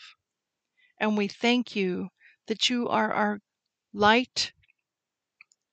And 0.99 1.17
we 1.17 1.27
thank 1.27 1.75
you 1.75 2.09
that 2.47 2.69
you 2.69 2.87
are 2.89 3.11
our 3.11 3.39
light, 3.93 4.53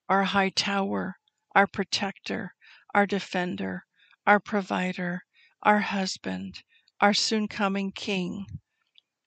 our 0.09 0.25
high 0.25 0.51
tower, 0.51 1.17
our 1.55 1.67
protector, 1.67 2.55
our 2.95 3.07
defender, 3.07 3.85
our 4.27 4.41
provider, 4.41 5.23
our 5.63 5.81
husband, 5.81 6.63
our 7.01 7.15
soon 7.15 7.49
coming 7.49 7.93
King. 7.93 8.47